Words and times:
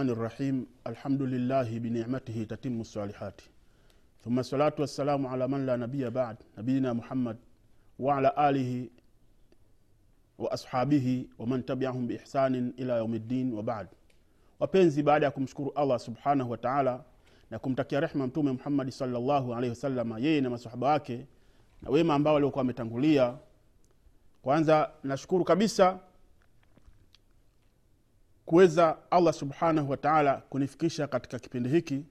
rahmani 0.00 0.14
rahim 0.22 0.66
alhamdulillahi 0.84 1.80
binicmatihi 1.80 2.46
tatimu 2.46 2.84
salihati 2.84 3.44
thumma 4.24 4.44
salatu 4.44 4.82
wassalamu 4.82 5.28
ala 5.28 5.48
man 5.48 5.66
la 5.66 5.76
nabiya 5.76 6.10
bad 6.10 6.36
nabiyina 6.56 6.94
muhammad 6.94 7.36
waala 7.98 8.36
alihi 8.36 8.90
wa 10.38 10.52
ashabihi 10.52 11.28
waman 11.38 11.62
tabiahum 11.62 12.06
biihsanin 12.06 12.72
ila 12.76 12.96
yaumi 12.96 13.18
ddin 13.18 13.52
wabad 13.52 13.88
wapenzi 14.60 15.02
baada 15.02 15.26
ya 15.26 15.30
kumshukuru 15.32 15.72
allah 15.74 15.98
subhanahu 15.98 16.50
wataala 16.50 17.04
na 17.50 17.58
kumtakia 17.58 18.00
rehma 18.00 18.26
mtume 18.26 18.52
muhammadi 18.52 18.92
salllahu 18.92 19.54
alaihi 19.54 19.70
wasalama 19.70 20.18
yeye 20.18 20.40
na 20.40 20.50
masahaba 20.50 20.88
wake 20.88 21.26
na 21.82 21.90
wema 21.90 22.14
ambao 22.14 22.34
waliokuwa 22.34 22.60
wametangulia 22.60 23.36
kwanza 24.42 24.90
nashukuru 25.04 25.44
kabisa 25.44 25.98
kuweza 28.50 28.96
allah 29.10 29.34
subhanahu 29.34 29.90
wataala 29.90 30.36
kunifikisha 30.36 31.06
katika 31.06 31.38
kipindi 31.38 31.68
hiki. 31.68 32.04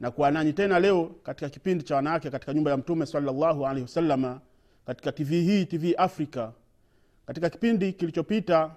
Na 0.00 0.10
kuwa 0.10 0.30
nanyi 0.30 0.52
tena 0.52 0.80
leo 0.80 1.04
katika 1.22 1.48
kipindi 1.50 1.84
cha 1.84 1.96
wanawake 1.96 2.30
katika 2.30 2.54
nyumba 2.54 2.70
ya 2.70 2.76
mtume 2.76 3.06
salllahu 3.06 3.66
alaihi 3.66 3.82
wasalama 3.82 4.40
katika 4.86 5.12
tv 5.12 5.42
hii 5.42 5.64
tv 5.64 5.94
africa. 5.96 6.48
Katika 7.26 7.50
kipindi 7.50 7.92
kilichopita 7.92 8.74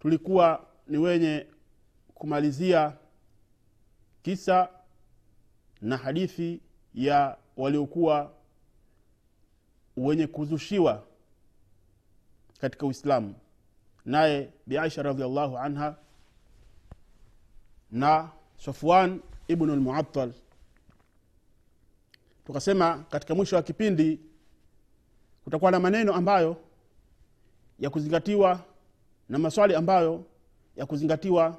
tulikuwa 0.00 0.66
ni 0.88 0.98
wenye 0.98 1.46
kumalizia 2.14 2.92
kisa 4.22 4.68
na 5.80 5.96
hadithi 5.96 6.60
ya 6.94 7.36
waliokuwa 7.56 8.32
wenye 9.96 10.26
kuzushiwa 10.26 11.02
katika 12.60 12.86
uislamu 12.86 13.34
naye 14.06 14.48
biaisha 14.66 15.02
radiallahu 15.02 15.58
anha 15.58 15.96
na 17.90 18.30
safwan 18.56 19.20
ibnu 19.48 19.76
lmuattal 19.76 20.32
tukasema 22.46 23.04
katika 23.10 23.34
mwisho 23.34 23.56
wa 23.56 23.62
kipindi 23.62 24.20
kutakuwa 25.44 25.70
na 25.70 25.80
maneno 25.80 26.14
ambayo 26.14 26.56
ya 27.78 27.90
kuzingatiwa 27.90 28.60
na 29.28 29.38
maswali 29.38 29.74
ambayo 29.74 30.24
ya 30.76 30.86
kuzingatiwa 30.86 31.58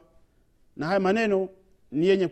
na 0.77 0.87
haya 0.87 0.99
maneno 0.99 1.49
ni 1.91 2.07
yenye 2.07 2.27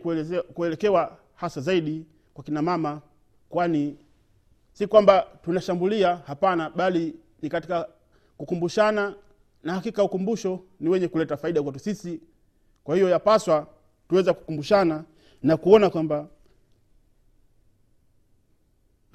kuelekewa 0.54 1.18
hasa 1.34 1.60
zaidi 1.60 2.06
kwa 2.34 2.44
kina 2.44 2.62
mama 2.62 3.00
kwani 3.48 3.96
si 4.72 4.86
kwamba 4.86 5.26
tunashambulia 5.44 6.16
hapana 6.16 6.70
bali 6.70 7.14
ni 7.42 7.48
katika 7.48 7.88
kukumbushana 8.38 9.14
na 9.66 9.74
hakika 9.74 10.04
ukumbusho 10.04 10.60
ni 10.80 10.88
wenye 10.88 11.08
kuleta 11.08 11.36
faida 11.36 11.62
kwetu 11.62 11.78
sisi. 11.78 12.20
Kwa 12.84 12.94
hiyo 12.96 13.08
yapaswa 13.08 13.66
tuweza 14.08 14.34
kukumbushana 14.34 15.04
na 15.42 15.56
kuona 15.56 15.90
kwamba 15.90 16.28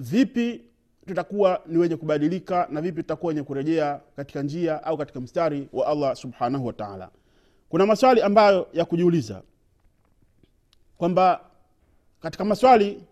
vipi 0.00 0.64
tutakuwa 1.06 1.62
ni 1.66 1.78
wenye 1.78 1.96
kubadilika 1.96 2.68
na 2.70 2.80
vipi 2.80 3.02
tutakuwa 3.02 3.28
wenye 3.28 3.42
kurejea 3.42 4.00
katika 4.16 4.42
njia 4.42 4.84
au 4.84 4.96
katika 4.98 5.20
mstari 5.20 5.68
wa 5.72 5.86
allah 5.86 6.16
subhanahu 6.16 6.66
wataala 6.66 7.10
kuna 7.68 7.86
maswali 7.86 8.22
ambayo 8.22 8.68
ya 8.72 8.84
kujiuliza 8.84 9.42
kwamba 10.98 11.40
katika 12.20 12.44
maswali 12.44 13.04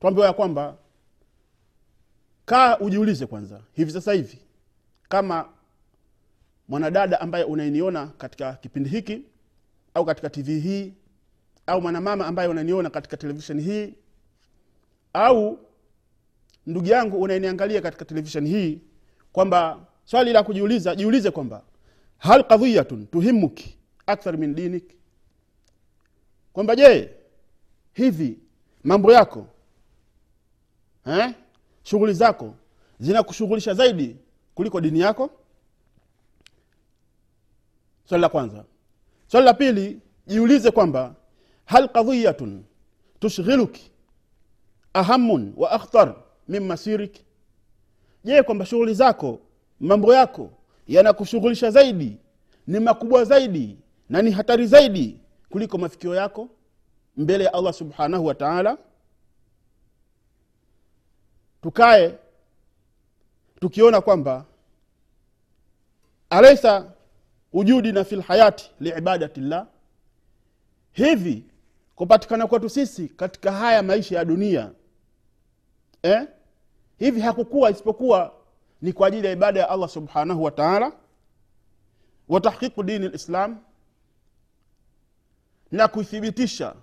tuambiwa 0.00 0.26
ya 0.26 0.32
kwamba 0.32 0.76
kaa 2.44 2.78
ujiulize 2.78 3.26
kwanza 3.26 3.60
hivi 3.72 3.90
sasa 3.92 4.12
hivi 4.12 4.38
kama 5.08 5.48
mwanadada 6.72 7.20
ambaye 7.20 7.44
unainiona 7.44 8.06
katika 8.06 8.52
kipindi 8.52 8.88
hiki 8.90 9.22
au 9.94 10.04
katika 10.04 10.30
tv 10.30 10.60
hii 10.60 10.92
au 11.66 11.82
mwanamama 11.82 12.26
ambaye 12.26 12.48
unaniona 12.48 12.90
katika 12.90 13.16
televisheni 13.16 13.62
hii 13.62 13.94
au 15.12 15.58
ndugu 16.66 16.86
yangu 16.86 17.22
unayeniangalia 17.22 17.80
katika 17.80 18.04
televisheni 18.04 18.50
hii 18.50 18.80
kwamba 19.32 19.86
swali 20.04 20.32
la 20.32 20.42
kujiuliza 20.42 20.94
jiulize 20.96 21.30
kwamba 21.30 21.62
hal 22.18 22.44
qadhiyatun 22.44 23.06
tuhimuki 23.06 23.78
akthar 24.06 24.38
min 24.38 24.54
dinik 24.54 24.94
kwamba 26.52 26.76
je 26.76 27.10
hivi 27.92 28.38
mambo 28.84 29.12
yako 29.12 29.46
eh? 31.06 31.34
shughuli 31.82 32.14
zako 32.14 32.54
zinakushughulisha 33.00 33.74
zaidi 33.74 34.16
kuliko 34.54 34.80
dini 34.80 35.00
yako 35.00 35.30
swali 38.04 38.22
la 38.22 38.28
kwanza. 38.28 38.64
Swali 39.26 39.46
la 39.46 39.54
pili 39.54 40.00
jiulize 40.26 40.70
kwamba 40.70 41.14
hal 41.64 41.88
qadhiyatun 41.88 42.64
tushghiluki 43.20 43.90
ahamun 44.94 45.52
wa 45.56 45.70
akhtar 45.70 46.14
min 46.48 46.62
masirik? 46.66 47.24
Je 48.24 48.42
kwamba 48.42 48.66
shughuli 48.66 48.94
zako 48.94 49.40
mambo 49.80 50.14
yako 50.14 50.50
yanakushughulisha 50.88 51.70
zaidi 51.70 52.16
ni 52.66 52.80
makubwa 52.80 53.24
zaidi 53.24 53.78
na 54.08 54.22
ni 54.22 54.30
hatari 54.30 54.66
zaidi 54.66 55.20
kuliko 55.50 55.78
mafikio 55.78 56.14
yako 56.14 56.48
mbele 57.16 57.44
ya 57.44 57.54
allah 57.54 57.72
subhanahu 57.72 58.26
wa 58.26 58.34
taala? 58.34 58.78
Tukae 61.62 62.18
tukiona 63.60 64.00
kwamba 64.00 64.44
alaisa 66.30 66.91
wujudina 67.52 68.04
fi 68.04 68.16
lhayati 68.16 68.70
liibadati 68.80 69.40
llah 69.40 69.66
hivi 70.92 71.44
kupatikana 71.96 72.46
kwetu 72.46 72.68
sisi 72.68 73.08
katika 73.08 73.52
haya 73.52 73.82
maisha 73.82 74.16
ya 74.16 74.24
dunia 74.24 74.72
eh? 76.02 76.28
hivi 76.98 77.20
hakukuwa 77.20 77.70
isipokuwa 77.70 78.34
ni 78.82 78.92
kwa 78.92 79.08
ajili 79.08 79.26
ya 79.26 79.32
ibada 79.32 79.60
ya 79.60 79.68
allah 79.70 79.88
subhanahu 79.88 80.42
wataala 80.44 80.92
wa 82.28 82.40
tahqiqu 82.40 82.82
dini 82.82 83.08
lislam 83.08 83.58
na 85.70 85.88
kuithibitisha 85.88 86.74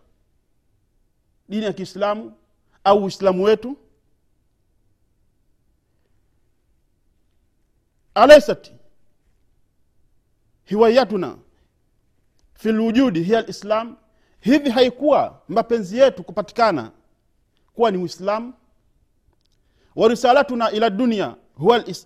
dini 1.50 1.66
ya 1.66 1.74
kiislamu 1.74 2.34
au 2.84 3.03
uislamu 3.03 3.44
wetu. 3.44 3.78
Alaisat 8.13 8.72
hiwayatuna. 10.69 11.38
Fi 12.53 12.72
lwujudi 12.72 13.24
hiya 13.24 13.41
lislam 13.41 13.96
hivi 14.40 14.69
haikuwa 14.69 15.41
mapenzi 15.47 15.97
yetu 15.97 16.24
kupatikana 16.24 16.91
kuwa 17.74 17.91
ni 17.91 17.97
uislamu? 17.97 18.53
Wa 19.96 20.07
risalatuna 20.09 20.72
ila 20.72 20.90
dunia 20.90 21.35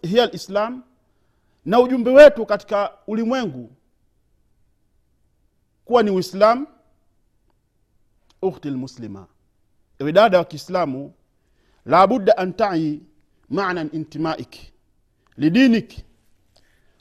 hiya 0.02 0.26
lislam 0.26 0.84
na 1.66 1.80
ujumbe 1.80 2.12
wetu 2.12 2.46
katika 2.46 2.92
ulimwengu 3.08 3.72
kuwa 5.86 6.04
ni 6.04 6.12
uislam 6.12 6.68
ukhti 8.42 8.70
lmuslima 8.70 9.28
ewe 10.00 10.12
dada 10.12 10.38
wa 10.38 10.46
kiislamu 10.46 11.14
labudda 11.86 12.38
an 12.38 12.54
tai 12.54 13.02
maana 13.50 13.82
intimaik 13.92 14.58
lidinik 15.38 16.06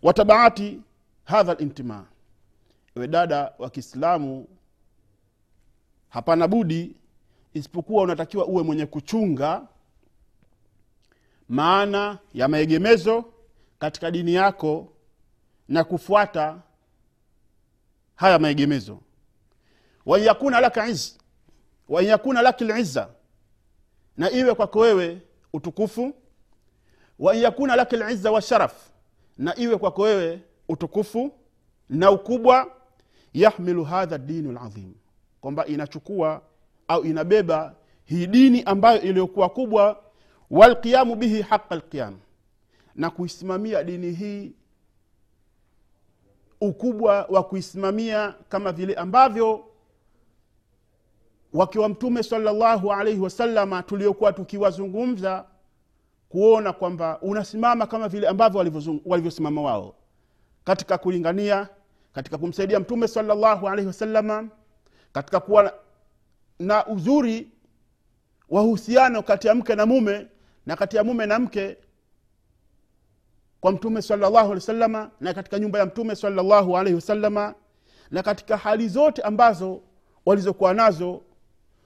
wa 0.02 0.12
tabaati 0.12 0.80
hadha 1.24 1.54
lintima 1.54 2.06
ewe 2.96 3.08
dada 3.08 3.52
wa 3.58 3.70
kiislamu 3.70 4.48
hapana 6.08 6.48
budi 6.48 6.96
isipokuwa 7.54 8.02
unatakiwa 8.02 8.46
uwe 8.46 8.62
mwenye 8.62 8.86
kuchunga 8.86 9.68
maana 11.48 12.18
ya 12.34 12.48
maegemezo 12.48 13.24
katika 13.78 14.10
dini 14.10 14.34
yako 14.34 14.92
na 15.68 15.84
kufuata 15.84 16.62
haya 18.14 18.38
maegemezo. 18.38 19.00
Wan 20.06 20.22
yakuna 20.22 20.60
laka 20.60 20.86
iz 20.88 21.12
yakuna 21.88 22.42
laki 22.42 22.64
liza 22.64 23.08
na 24.16 24.30
iwe 24.30 24.54
kwako 24.54 24.78
wewe 24.78 25.22
utukufu. 25.52 26.14
Wan 27.18 27.38
yakuna 27.38 27.76
laki 27.76 27.96
lizza 27.96 28.30
washaraf 28.32 28.74
na 29.38 29.56
iwe 29.58 29.76
kwako 29.78 30.02
wewe 30.02 30.40
utukufu 30.68 31.32
na 31.88 32.10
ukubwa 32.10 32.70
yahmilu 33.34 33.84
hadha 33.84 34.18
dinu 34.18 34.52
ladhim 34.52 34.94
kwamba 35.40 35.66
inachukua 35.66 36.42
au 36.88 37.04
inabeba 37.04 37.74
hii 38.04 38.26
dini 38.26 38.62
ambayo 38.62 39.00
iliyokuwa 39.00 39.48
kubwa 39.48 40.02
walqiyamu 40.50 41.16
bihi 41.16 41.42
haqa 41.42 41.74
lqiyam 41.76 42.18
na 42.94 43.10
kuisimamia 43.10 43.84
dini 43.84 44.10
hii 44.12 44.52
ukubwa 46.60 47.26
wa 47.28 47.42
kuisimamia 47.42 48.34
kama 48.48 48.72
vile 48.72 48.94
ambavyo 48.94 49.64
wakiwa 51.52 51.88
mtume 51.88 52.22
salllahu 52.22 52.92
alaihi 52.92 53.20
wasalama 53.20 53.82
tuliokuwa 53.82 54.32
tukiwazungumza 54.32 55.44
kuona 56.28 56.72
kwamba 56.72 57.20
unasimama 57.20 57.86
kama 57.86 58.08
vile 58.08 58.28
ambavyo 58.28 58.58
walivyosimama 59.04 59.62
wao 59.62 59.94
katika 60.64 60.98
kulingania 60.98 61.68
katika 62.12 62.38
kumsaidia 62.38 62.80
mtume 62.80 63.08
salllahu 63.08 63.68
alaihi 63.68 63.86
wasalama 63.86 64.48
katika 65.12 65.40
kuwa 65.40 65.74
na- 66.58 66.86
uzuri 66.86 67.50
wa 68.48 68.62
uhusiano 68.62 69.22
kati 69.22 69.46
ya 69.46 69.54
mke 69.54 69.74
na 69.74 69.86
mume 69.86 70.26
na 70.66 70.76
kati 70.76 70.96
ya 70.96 71.04
mume 71.04 71.26
na 71.26 71.38
mke 71.38 71.76
kwa 73.60 73.72
mtume 73.72 74.02
salllahu 74.02 74.36
alehi 74.38 74.54
wasalama 74.54 75.10
na 75.20 75.34
katika 75.34 75.58
nyumba 75.58 75.78
ya 75.78 75.86
mtume 75.86 76.16
salllahu 76.16 76.78
alaihi 76.78 76.94
wasalama 76.94 77.54
na 78.10 78.22
katika 78.22 78.56
hali 78.56 78.88
zote 78.88 79.22
ambazo 79.22 79.82
walizokuwa 80.26 80.74
nazo 80.74 81.22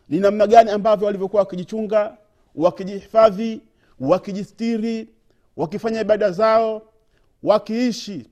ni 0.09 0.21
namna 0.21 0.47
gani 0.47 0.71
ambavyo 0.71 1.07
walivyokuwa 1.07 1.43
wakijichunga 1.43 2.17
wakijihifadhi 2.55 3.63
wakijistiri 4.01 5.09
wakifanya 5.57 6.01
ibada 6.01 6.31
zao 6.31 6.83
wakiishi 7.43 8.31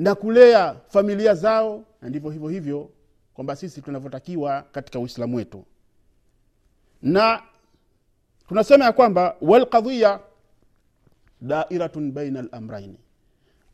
na 0.00 0.14
kulea 0.14 0.76
familia 0.88 1.34
zao 1.34 1.84
na 2.02 2.08
ndivyo 2.08 2.30
hivyo 2.30 2.48
hivyo 2.48 2.90
kwamba 3.34 3.56
sisi 3.56 3.82
tunavyotakiwa 3.82 4.62
katika 4.62 4.98
uislamu 4.98 5.36
wetu. 5.36 5.64
Na 7.02 7.42
tunasema 8.48 8.84
ya 8.84 8.92
kwamba 8.92 9.36
walqadhiya 9.40 10.20
dairatun 11.40 12.12
baina 12.12 12.42
lamraini 12.42 12.98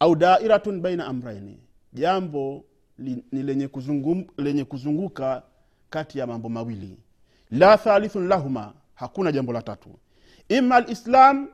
au 0.00 0.16
dairatun 0.16 0.80
baina 0.80 1.06
amraini 1.06 1.58
jambo 1.92 2.64
ni 2.98 3.22
lenye, 3.42 3.68
kuzungum, 3.68 4.26
lenye 4.38 4.64
kuzunguka 4.64 5.42
kati 5.90 6.18
ya 6.18 6.26
mambo 6.26 6.48
mawili. 6.48 6.98
La 7.50 7.78
thalithun 7.78 8.28
lahuma 8.28 8.74
hakuna 8.94 9.32
jambo 9.32 9.52
la 9.52 9.62
tatu. 9.62 9.98
Ima 10.48 10.80
lislam 10.80 11.48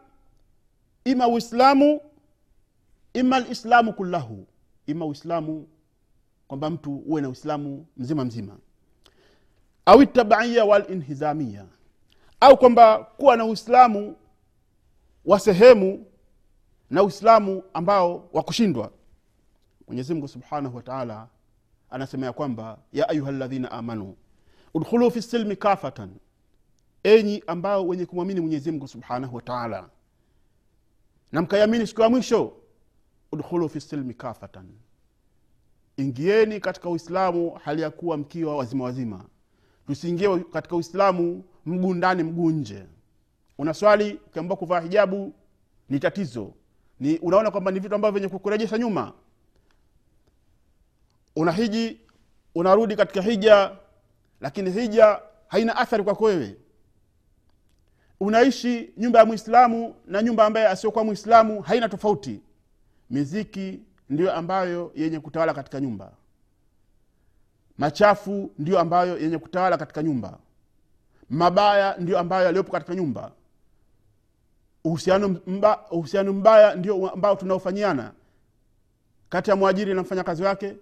ima 1.05 1.29
uislamu 1.29 2.01
ima 3.15 3.41
lislamu 3.41 3.93
kullahu 3.93 4.47
ima 4.93 5.07
uislamu 5.07 5.69
kwamba 6.49 6.71
mtu 6.71 6.97
uwe 6.97 7.21
na 7.23 7.29
uislamu 7.29 7.87
mzima 7.97 8.25
mzima. 8.25 8.57
Au 9.87 10.07
tabaiya 10.07 10.65
walinhizamia 10.65 11.67
au 12.41 12.57
kwamba 12.59 12.99
kuwa 13.05 13.37
na 13.37 13.45
uislamu 13.45 14.17
wa 15.25 15.41
sehemu 15.41 16.07
na 16.91 17.03
uislamu 17.03 17.63
ambao 17.75 18.29
wa 18.33 18.43
kushindwa. 18.43 18.93
Mwenyezi 19.89 20.29
subhanahu 20.29 20.77
wataala 20.77 21.29
anasema 21.91 22.27
ya 22.27 22.33
kwamba 22.33 22.79
ya 22.93 23.09
ayuha 23.09 23.31
ladhina 23.33 23.71
amanu 23.73 24.17
udkhulu 24.75 25.11
fi 25.11 25.23
silmi 25.23 25.57
kafatan. 25.57 26.11
Enyi 27.03 27.43
ambao 27.47 27.89
wenye 27.89 28.07
kumwamini 28.07 28.41
mwenyezimngu 28.41 28.89
subhanahu 28.89 29.37
wataala 29.37 29.89
na 31.33 31.43
mkayamini 31.43 31.87
siku 31.87 32.01
ya 32.03 32.09
mwisho 32.09 32.53
udkhulu 33.33 33.69
fi 33.69 33.81
silmi 33.81 34.15
kafatan 34.15 34.67
ingieni 35.97 36.61
katika 36.61 36.89
uislamu 36.91 37.51
hali 37.65 37.83
ya 37.83 37.91
kuwa 37.91 38.17
mkiwa 38.17 38.57
wazima 38.57 38.85
wazima. 38.85 39.25
Tusiingie 39.87 40.39
katika 40.39 40.77
uislamu 40.77 41.45
mguu 41.67 41.95
ndani 41.95 42.23
mguu 42.23 42.51
nje. 42.51 42.85
Una 43.59 43.75
swali 43.75 44.15
ukiambua 44.27 44.57
kuvaa 44.57 44.81
hijabu 44.81 45.35
ni 45.89 46.01
tatizo. 46.01 46.53
Ni 47.01 47.19
unaona 47.19 47.51
kwamba 47.51 47.71
ni 47.71 47.81
vitu 47.81 47.95
ambavyo 47.95 48.21
vyenye 48.21 48.29
kukurejesha 48.33 48.79
nyuma. 48.79 49.13
Unahiji 51.37 52.01
unarudi 52.55 52.97
katika 52.97 53.23
hija 53.23 53.77
lakini 54.41 54.71
hija 54.71 55.21
haina 55.49 55.77
athari 55.77 56.05
kwako 56.05 56.25
wewe. 56.25 56.57
Unaishi 58.21 58.91
nyumba 58.97 59.19
ya 59.19 59.25
mwislamu 59.25 59.95
na 60.07 60.23
nyumba 60.23 60.47
ambaye 60.47 60.67
asiokuwa 60.69 61.05
mwislamu 61.05 61.63
haina 61.63 61.89
tofauti 61.89 62.41
miziki 63.13 63.81
ndiyo 64.11 64.33
ambayo 64.33 64.93
yenye 64.95 65.21
kutawala 65.21 65.55
katika 65.55 65.81
nyumba. 65.81 66.13
Machafu 67.79 68.51
ndiyo 68.59 68.79
ambayo 68.81 69.19
yenye 69.19 69.39
kutawala 69.39 69.77
katika 69.79 70.03
nyumba. 70.03 70.39
Mabaya 71.31 71.97
ndiyo 71.99 72.19
ambayo 72.19 72.45
yaliyopo 72.45 72.73
katika 72.73 72.95
nyumba. 72.95 73.33
Uhusiano 74.85 75.29
mba, 75.47 75.79
mbaya 76.33 76.75
ndio 76.75 77.11
ambao 77.11 77.37
tunaofanyiana. 77.37 78.13
Kati 79.29 79.51
ya 79.51 79.57
mwajiri 79.57 79.95
na 79.95 80.03
mfanyakazi 80.03 80.43
wake 80.43 80.77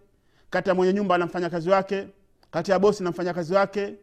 kati 0.51 0.69
ya 0.69 0.75
mwenye 0.75 0.93
nyumba 0.93 1.19
na 1.19 1.27
mfanyakazi 1.27 1.71
wake 1.71 2.09
kati 2.51 2.71
ya 2.71 2.79
bosi 2.79 3.03
na 3.03 3.11
mfanyakazi 3.11 3.55
wake 3.55 3.95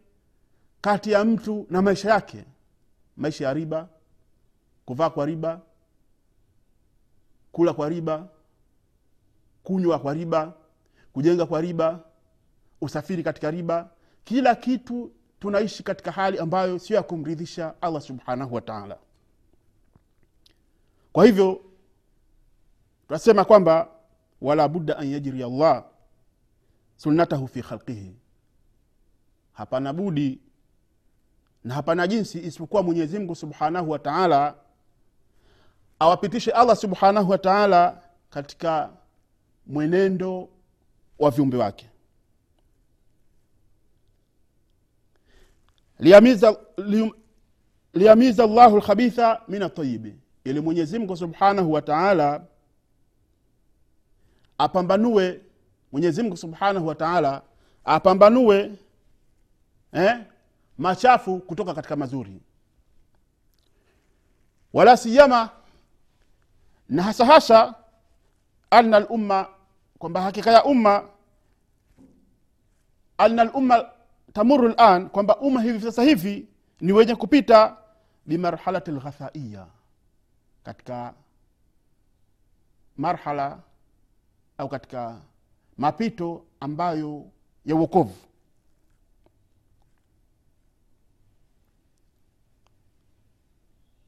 kati 0.82 1.12
ya 1.12 1.26
mtu 1.26 1.68
na 1.70 1.82
maisha 1.82 2.10
yake. 2.10 2.46
Maisha 3.18 3.46
ya 3.46 3.54
riba 3.54 3.88
kuvaa 4.86 5.10
kwa 5.10 5.26
riba 5.26 5.62
kula 7.58 7.74
kwa 7.74 7.90
riba 7.90 8.28
kunywa 9.64 10.00
kwa 10.00 10.14
riba 10.14 10.54
kujenga 11.14 11.46
kwa 11.46 11.62
riba 11.62 12.00
usafiri 12.82 13.24
katika 13.24 13.52
riba. 13.52 13.90
Kila 14.24 14.56
kitu 14.56 15.12
tunaishi 15.40 15.84
katika 15.84 16.12
hali 16.12 16.40
ambayo 16.40 16.80
sio 16.80 16.96
ya 16.96 17.04
kumridhisha 17.04 17.74
allah 17.82 18.02
subhanahu 18.02 18.56
wa 18.56 18.62
taala. 18.62 18.98
Kwa 21.14 21.26
hivyo 21.26 21.62
tunasema 23.08 23.46
kwamba 23.46 23.90
wala 24.42 24.68
budda 24.68 24.98
an 24.98 25.08
yajri 25.12 25.44
allah 25.44 25.86
sunnatahu 26.96 27.48
fi 27.48 27.62
khalqihi. 27.62 28.16
Hapana 29.54 29.94
budi 29.94 30.40
na 31.64 31.74
hapana 31.74 32.08
jinsi 32.08 32.40
isipokuwa 32.40 32.84
mwenyezi 32.84 33.20
mungu 33.20 33.36
subhanahu 33.36 33.92
wa 33.92 34.00
taala 34.00 34.56
awapitishe 36.00 36.52
allah 36.52 36.76
subhanahu 36.76 37.30
wa 37.32 37.38
taala 37.38 38.02
katika 38.30 38.90
mwenendo 39.68 40.50
wa 41.20 41.32
viumbe 41.32 41.58
wake. 41.58 41.90
Liyamiza, 46.00 46.58
li, 46.78 47.14
liyamiza 47.94 48.48
llahu 48.48 48.78
lkhabitha 48.78 49.42
min 49.48 49.62
atayibi 49.64 50.16
ili 50.44 50.60
mwenyezimngu 50.60 51.18
subhanahu 51.18 51.72
wa 51.74 51.82
taala 51.82 52.46
apambanue 54.58 55.42
mwenyezimngu 55.92 56.38
subhanahu 56.38 56.88
wa 56.88 56.96
taala 56.96 57.42
apambanue 57.86 58.72
eh, 59.94 60.18
machafu 60.78 61.40
kutoka 61.40 61.74
katika 61.74 61.96
mazuri. 61.96 62.42
Wala 64.74 64.98
siyama 64.98 65.50
na 66.90 67.04
hasa 67.04 67.26
hasa 67.26 67.76
anna 68.70 69.00
lumma 69.00 69.48
kwamba 70.00 70.22
hakika 70.22 70.52
ya 70.52 70.64
umma 70.66 71.10
anna 73.18 73.44
lumma 73.44 73.90
tamuru 74.34 74.68
lan 74.68 75.10
kwamba 75.10 75.38
umma 75.38 75.62
hivi 75.62 75.82
sasa 75.82 76.04
hivi 76.04 76.48
ni 76.82 76.92
wenye 76.92 77.16
kupita 77.16 77.78
bimarhalati 78.26 78.92
lghathaiya 78.92 79.68
katika 80.64 81.14
marhala 82.98 83.60
au 84.58 84.70
katika 84.70 85.22
mapito 85.78 86.46
ambayo 86.60 87.26
ya 87.66 87.76
uokovu 87.76 88.16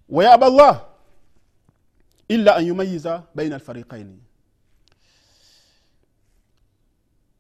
wayaba 0.10 0.50
llah 0.50 0.89
illa 2.30 2.56
an 2.56 2.66
yumayiza 2.68 3.24
baina 3.36 3.56
alfariqaini 3.56 4.20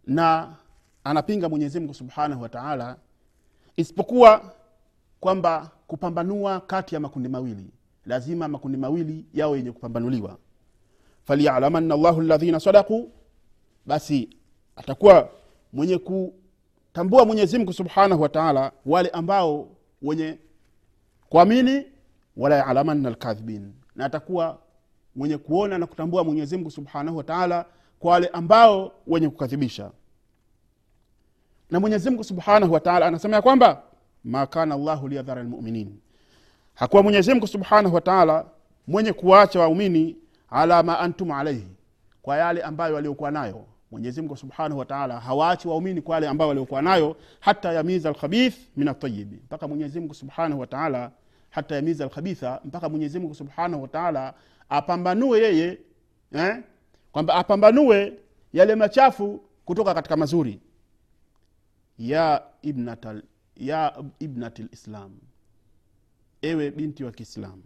na 0.08 0.56
anapinga 1.04 1.50
mwenyezi 1.50 1.80
mungu 1.80 1.94
subhanahu 1.94 2.42
wa 2.42 2.50
taala 2.50 2.98
isipokuwa 3.78 4.54
kwamba 5.20 5.72
kupambanua 5.88 6.62
kati 6.62 6.96
ya 6.96 7.02
makundi 7.02 7.30
mawili 7.30 7.72
lazima 8.06 8.48
makundi 8.48 8.78
mawili 8.78 9.26
yao 9.34 9.56
yenye 9.58 9.72
kupambanuliwa. 9.72 10.38
Falyalamanna 11.26 11.98
llahu 11.98 12.22
ladhina 12.22 12.60
sadaku 12.60 13.12
basi 13.86 14.30
atakuwa 14.76 15.30
mwenye 15.74 15.98
kutambua 15.98 17.26
mwenyezimngu 17.26 17.74
subhanahu 17.74 18.22
wa 18.22 18.30
taala 18.30 18.72
wale 18.86 19.10
ambao 19.10 19.68
wenye 20.02 20.40
kuamini 21.30 21.86
wala 22.38 22.56
yalamanna 22.56 23.10
lkadhibin 23.10 23.74
na 23.96 24.06
atakuwa 24.06 24.60
mwenye 25.16 25.38
kuona 25.38 25.78
na 25.78 25.88
kutambua 25.88 26.24
mwenyezi 26.24 26.58
mungu 26.58 26.72
subhanahu 26.72 27.18
wa 27.18 27.24
taala 27.24 27.66
kwa 28.00 28.12
wale 28.12 28.28
ambao 28.28 28.92
wenye 29.08 29.30
kukadhibisha. 29.30 29.92
Na 31.72 31.80
mwenyezi 31.80 32.10
mungu 32.10 32.24
subhanahu 32.24 32.74
wa 32.74 32.80
taala 32.80 33.06
anasema 33.06 33.36
ya 33.36 33.42
kwamba 33.42 33.82
ma 34.24 34.48
kana 34.48 34.78
llahu 34.78 35.08
liyadhara 35.08 35.44
lmuminin 35.44 36.00
hakuwa 36.74 37.04
mwenyezi 37.04 37.32
mungu 37.34 37.48
subhanahu 37.48 37.96
wa 37.96 38.02
taala 38.02 38.46
mwenye 38.88 39.14
kuwaacha 39.14 39.60
waumini 39.60 40.16
ala 40.50 40.84
ma 40.84 41.00
antum 41.00 41.32
alaihi 41.32 41.68
kwa 42.22 42.38
yale 42.38 42.62
ambayo 42.64 42.96
waliokuwa 42.96 43.32
nayo. 43.32 43.66
Mwenyezi 43.92 44.22
mungu 44.22 44.38
subhanahu 44.38 44.80
wataala 44.80 45.20
hawaachi 45.20 45.68
waumini 45.68 46.02
kwa 46.02 46.16
yale 46.16 46.28
ambayo 46.28 46.50
waliokuwa 46.50 46.82
nayo 46.82 47.16
hata 47.40 47.74
yamiza 47.74 48.10
alkhabith 48.10 48.56
min 48.78 48.88
atayibi 48.88 49.36
mpaka 49.36 49.68
mwenyezi 49.68 50.00
mungu 50.00 50.14
subhanahu 50.14 50.60
wataala 50.62 51.12
hata 51.50 51.76
yamiza 51.76 52.04
alkhabitha 52.04 52.60
mpaka 52.66 52.90
mwenyezi 52.90 53.20
mungu 53.20 53.36
subhanahu 53.36 53.82
wa 53.82 53.88
taala 53.88 54.34
apambanue 54.70 55.40
yeye 55.40 55.78
eh? 56.32 56.64
kwamba 57.12 57.36
apambanue 57.36 58.20
yale 58.54 58.76
machafu 58.76 59.42
kutoka 59.66 59.94
katika 59.94 60.18
mazuri. 60.18 60.60
Ya 61.98 62.44
ibnatal 62.62 63.24
ya 63.56 64.04
ibnati 64.20 64.64
lislam 64.64 65.12
ewe 66.42 66.72
binti 66.72 67.04
wa 67.04 67.12
kiislamu. 67.12 67.64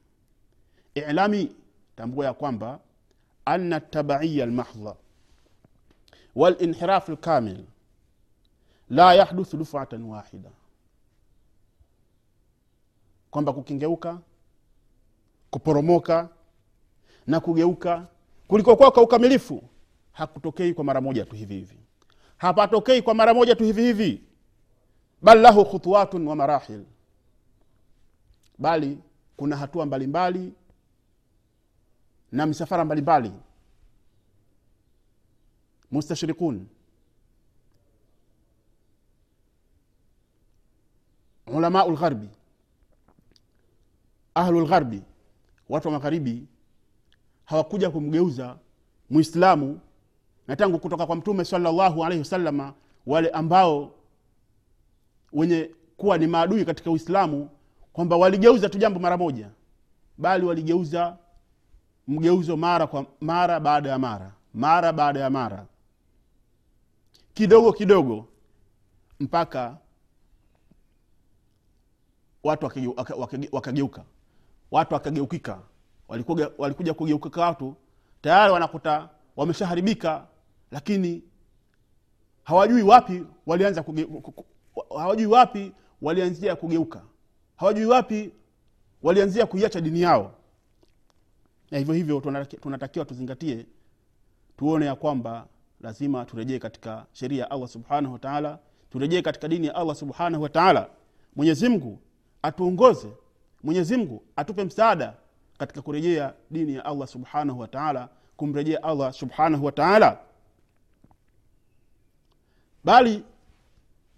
Ilami 0.95 1.55
tambua 1.95 2.25
ya 2.25 2.33
kwamba 2.33 2.79
ana 3.45 3.79
tabaiya 3.79 4.45
lmahdha 4.45 4.95
walinhiraf 6.35 7.09
lkamil 7.09 7.65
la 8.89 9.13
yahduthu 9.13 9.57
dufatan 9.57 10.03
wahida. 10.03 10.51
Kwamba 13.31 13.53
kukingeuka 13.53 14.19
kuporomoka 15.51 16.29
na 17.27 17.39
kugeuka. 17.39 18.07
Kulikokuwa 18.47 18.91
kwa 18.91 19.03
ukamilifu 19.03 19.63
hakutokei 20.11 20.73
kwa 20.73 20.83
mara 20.83 21.01
moja 21.01 21.25
tu 21.25 21.35
hivi 21.35 21.53
hivi. 21.55 21.77
Hapatokei 22.37 23.01
kwa 23.01 23.13
mara 23.13 23.33
moja 23.33 23.55
tu 23.55 23.63
hivi 23.63 23.81
hivi. 23.81 24.23
Bal 25.21 25.39
lahu 25.41 25.65
khutuwatun 25.65 26.27
wa 26.27 26.35
marahil. 26.35 26.83
Bali 28.57 28.97
kuna 29.37 29.57
hatua 29.57 29.85
mbalimbali 29.85 30.39
mbali, 30.39 30.53
na 32.31 32.45
misafara 32.45 32.85
mbalimbali. 32.85 33.31
Mustashrikun 35.91 36.67
ulamau 41.47 41.91
lgharbi 41.91 42.29
ahlu 44.35 44.61
lgharbi 44.61 45.01
watu 45.69 45.87
wa 45.87 45.93
magharibi 45.93 46.47
hawakuja 47.45 47.89
kumgeuza 47.89 48.57
mwislamu 49.09 49.79
na 50.47 50.55
tangu 50.55 50.79
kutoka 50.79 51.05
kwa 51.05 51.15
mtume 51.15 51.45
salllahu 51.45 52.05
alaihi 52.05 52.19
wasalama 52.19 52.73
wale 53.05 53.29
ambao 53.29 53.91
wenye 55.33 55.71
kuwa 55.97 56.17
ni 56.17 56.27
maadui 56.27 56.65
katika 56.65 56.91
uislamu 56.91 57.49
kwamba 57.93 58.15
waligeuza 58.17 58.69
tu 58.69 58.77
jambo 58.77 58.99
mara 58.99 59.17
moja 59.17 59.49
bali 60.17 60.45
waligeuza 60.45 61.17
mgeuzo 62.07 62.57
mara 62.57 62.87
kwa 62.87 63.05
mara 63.21 63.59
baada 63.59 63.89
ya 63.89 63.99
mara 63.99 64.31
mara 64.53 64.93
baada 64.93 65.19
ya 65.19 65.29
mara 65.29 65.65
kidogo 67.33 67.73
kidogo 67.73 68.27
mpaka 69.19 69.77
watu 72.43 72.65
wakageuka 73.51 74.03
watu 74.71 74.93
wakageukika 74.93 75.59
walikuja, 76.07 76.51
walikuja 76.57 76.93
kugeukika 76.93 77.41
watu 77.41 77.75
tayari 78.21 78.53
wanakuta 78.53 79.09
wameshaharibika 79.35 80.27
lakini 80.71 81.23
hawajui 82.43 82.81
wapi 82.81 83.23
walianza 83.45 83.83
kuge, 83.83 84.07
hawajui 84.97 85.25
wapi 85.25 85.71
walianzia 86.01 86.55
kugeuka. 86.55 87.01
Hawajui 87.55 87.85
wapi 87.85 88.31
walianzia 89.03 89.45
kuiacha 89.45 89.81
dini 89.81 90.01
yao. 90.01 90.31
Na 91.71 91.77
hivyo 91.77 91.93
hivyo 91.93 92.21
tunatakiwa 92.61 93.05
tuzingatie 93.05 93.65
tuone 94.57 94.85
ya 94.85 94.95
kwamba 94.95 95.47
lazima 95.81 96.25
turejee 96.25 96.59
katika 96.59 97.05
sheria 97.13 97.39
ya 97.43 97.51
allah 97.51 97.67
subhanahu 97.67 98.13
wataala 98.13 98.59
turejee 98.91 99.21
katika 99.21 99.47
dini 99.47 99.67
ya 99.67 99.75
allah 99.75 99.95
subhanahu 99.95 100.43
wataala 100.43 100.89
mwenyezi 101.35 101.69
mungu 101.69 101.99
atuongoze 102.41 103.07
mwenyezimngu 103.63 104.23
atupe 104.35 104.63
msaada 104.63 105.13
katika 105.57 105.81
kurejea 105.81 106.33
dini 106.51 106.75
ya 106.75 106.85
allah 106.85 107.07
subhanahu 107.07 107.59
wataala 107.59 108.09
kumrejea 108.37 108.83
allah 108.83 109.13
subhanahu 109.13 109.65
wataala 109.65 110.17
bali 112.83 113.23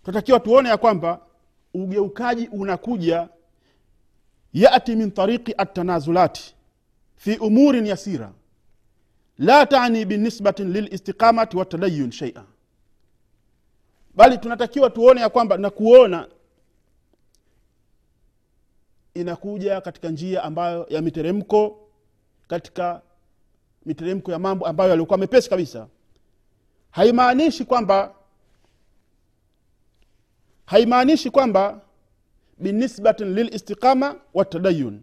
tunatakiwa 0.04 0.40
tuone 0.40 0.70
ya 0.70 0.78
kwamba 0.78 1.20
ugeukaji 1.74 2.48
unakuja 2.48 3.30
yati 4.54 4.96
min 4.96 5.12
tariqi 5.12 5.54
atanazulati 5.58 6.56
fi 7.16 7.38
umurin 7.38 7.86
yasira. 7.86 8.32
La 9.38 9.66
tani 9.66 10.06
binisbatin 10.06 10.72
lilistiqamati 10.72 11.58
watadayun 11.58 12.12
sheia 12.12 12.44
bali 14.16 14.38
tunatakiwa 14.38 14.90
tuone 14.90 15.22
ya 15.22 15.30
kwamba 15.30 15.58
na 15.58 15.70
kuona 15.70 16.28
inakuja 19.16 19.82
katika 19.82 20.10
njia 20.10 20.44
ambayo 20.44 20.86
ya 20.90 21.02
miteremko 21.02 21.80
katika 22.48 23.02
miteremko 23.86 24.32
ya 24.32 24.40
mambo 24.40 24.68
ambayo 24.68 24.90
yaliokuwa 24.90 25.18
mepesi 25.18 25.50
kabisa. 25.50 25.88
Haimaanishi 26.92 27.66
kwamba 27.66 28.16
haimaanishi 30.66 31.30
kwamba 31.30 31.82
binisbatin 32.58 33.34
lilistiqama 33.34 34.16
watadayun 34.34 35.02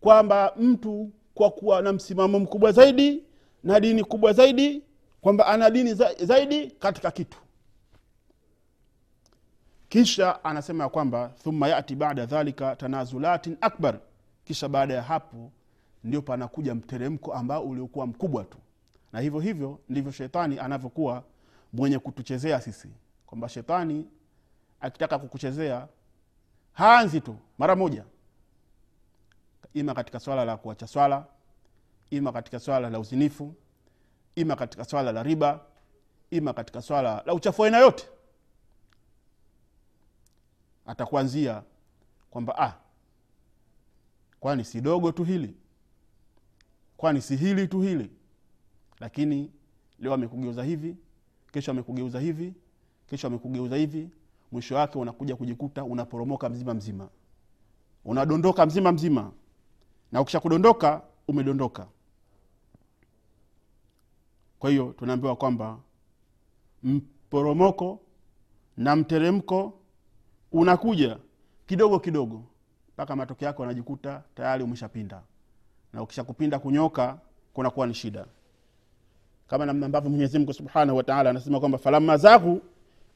kwamba 0.00 0.52
mtu 0.56 1.10
kwa 1.34 1.50
kuwa 1.50 1.82
na 1.82 1.92
msimamo 1.92 2.38
mkubwa 2.38 2.72
zaidi 2.72 3.22
na 3.64 3.80
dini 3.80 4.04
kubwa 4.04 4.32
zaidi 4.32 4.82
kwamba 5.20 5.46
ana 5.46 5.70
dini 5.70 5.94
zaidi 6.20 6.66
katika 6.70 7.10
kitu 7.10 7.38
kisha 9.94 10.44
anasema 10.44 10.84
ya 10.84 10.90
kwamba 10.90 11.28
thumma 11.28 11.68
yati 11.68 11.94
bada 11.94 12.26
dhalika 12.26 12.76
tanazulatin 12.76 13.56
akbar. 13.60 13.98
Kisha 14.44 14.68
baada 14.68 14.94
ya 14.94 15.02
hapo 15.02 15.50
ndio 16.04 16.22
panakuja 16.22 16.74
mteremko 16.74 17.32
ambao 17.34 17.62
uliokuwa 17.64 18.06
mkubwa 18.06 18.44
tu. 18.44 18.58
Na 19.12 19.20
hivyo 19.20 19.40
hivyo 19.40 19.78
ndivyo 19.88 20.12
shetani 20.12 20.58
anavyokuwa 20.58 21.24
mwenye 21.72 21.98
kutuchezea 21.98 22.60
sisi. 22.60 22.88
Kwamba 23.26 23.48
shetani 23.48 24.06
akitaka 24.80 25.18
kukuchezea 25.18 25.88
haanzi 26.72 27.20
tu 27.20 27.36
mara 27.58 27.76
moja. 27.76 28.04
Ima 29.74 29.94
katika 29.94 30.20
swala 30.20 30.44
la 30.44 30.56
kuacha 30.56 30.86
swala 30.86 31.26
ima 32.10 32.32
katika 32.32 32.60
swala 32.60 32.90
la 32.90 32.98
uzinifu 32.98 33.54
ima 34.34 34.56
katika 34.56 34.84
swala 34.84 35.12
la 35.12 35.22
riba 35.22 35.60
ima 36.30 36.52
katika 36.52 36.82
swala 36.82 37.22
la 37.26 37.34
uchafu 37.34 37.64
aina 37.64 37.78
yote 37.78 38.08
atakuanzia 40.86 41.62
kwamba 42.30 42.58
ah, 42.58 42.74
kwani 44.40 44.64
si 44.64 44.80
dogo 44.80 45.12
tu 45.12 45.24
hili? 45.24 45.54
Kwani 46.96 47.22
si 47.22 47.36
hili 47.36 47.68
tu 47.68 47.80
hili? 47.80 48.10
Lakini 49.00 49.50
leo 49.98 50.14
amekugeuza 50.14 50.64
hivi 50.64 50.96
kesho 51.52 51.70
amekugeuza 51.70 52.20
hivi 52.20 52.54
kesho 53.06 53.26
amekugeuza 53.26 53.76
hivi 53.76 54.10
mwisho 54.52 54.74
wake 54.74 54.98
unakuja 54.98 55.36
kujikuta 55.36 55.84
unaporomoka 55.84 56.48
mzima 56.48 56.74
mzima. 56.74 57.08
Unadondoka 58.04 58.66
mzima 58.66 58.92
mzima. 58.92 59.32
Na 60.12 60.20
ukisha 60.20 60.40
kudondoka 60.40 61.02
umedondoka. 61.28 61.86
Kwa 64.58 64.70
hiyo 64.70 64.94
tunaambiwa 64.98 65.36
kwamba 65.36 65.78
mporomoko 66.82 68.00
na 68.76 68.96
mteremko 68.96 69.78
unakuja 70.54 71.18
kidogo 71.66 71.98
kidogo 71.98 72.42
mpaka 72.92 73.16
matokeo 73.16 73.46
yake 73.46 73.62
wanajikuta 73.62 74.22
tayari 74.34 74.64
umeshapinda. 74.64 75.22
Na 75.92 76.02
ukishakupinda 76.02 76.58
kunyoka 76.58 77.18
kunakuwa 77.54 77.86
ni 77.86 77.94
shida. 77.94 78.26
Kama 79.48 79.66
namna 79.66 79.86
ambavyo 79.86 80.10
mwenyezimngu 80.10 80.52
subhanahu 80.52 80.96
wataala 80.98 81.30
anasema 81.30 81.60
kwamba 81.60 81.78
falamma 81.78 82.16
zaghu 82.16 82.60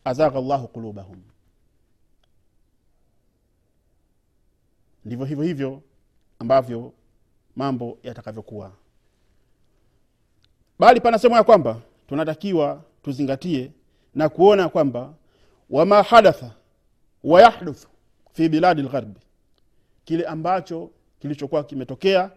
azagha 0.04 0.40
llahu 0.40 0.68
qulubahum. 0.68 1.22
Ndivyo 5.04 5.24
hivyo 5.26 5.44
hivyo 5.44 5.82
ambavyo 6.38 6.92
mambo 7.56 7.98
yatakavyokuwa. 8.02 8.72
Bali 10.78 11.00
panasema 11.00 11.36
ya 11.36 11.44
kwamba 11.44 11.80
tunatakiwa 12.08 12.82
tuzingatie 13.02 13.72
na 14.14 14.28
kuona 14.28 14.68
kwamba 14.68 15.14
wama 15.70 16.02
hadatha 16.02 16.54
wayahduthu 17.24 17.88
fi 18.32 18.48
biladi 18.48 18.82
lgharbi 18.82 19.20
kile 20.04 20.24
ambacho 20.26 20.90
kilichokuwa 21.18 21.64
kimetokea 21.64 22.30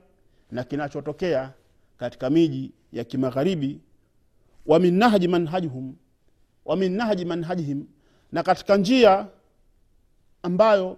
na 0.51 0.63
kinachotokea 0.63 1.53
katika 1.97 2.29
miji 2.29 2.71
ya 2.93 3.03
kimagharibi 3.03 3.79
wa 4.65 4.79
min 4.79 4.93
nahji 4.97 5.27
manhajhum 5.27 5.95
wa 6.65 6.75
min 6.75 6.91
nahji 6.91 7.25
manhajihim 7.25 7.85
na 8.31 8.43
katika 8.43 8.77
njia 8.77 9.27
ambayo 10.43 10.97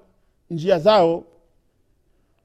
njia 0.49 0.79
zao 0.79 1.23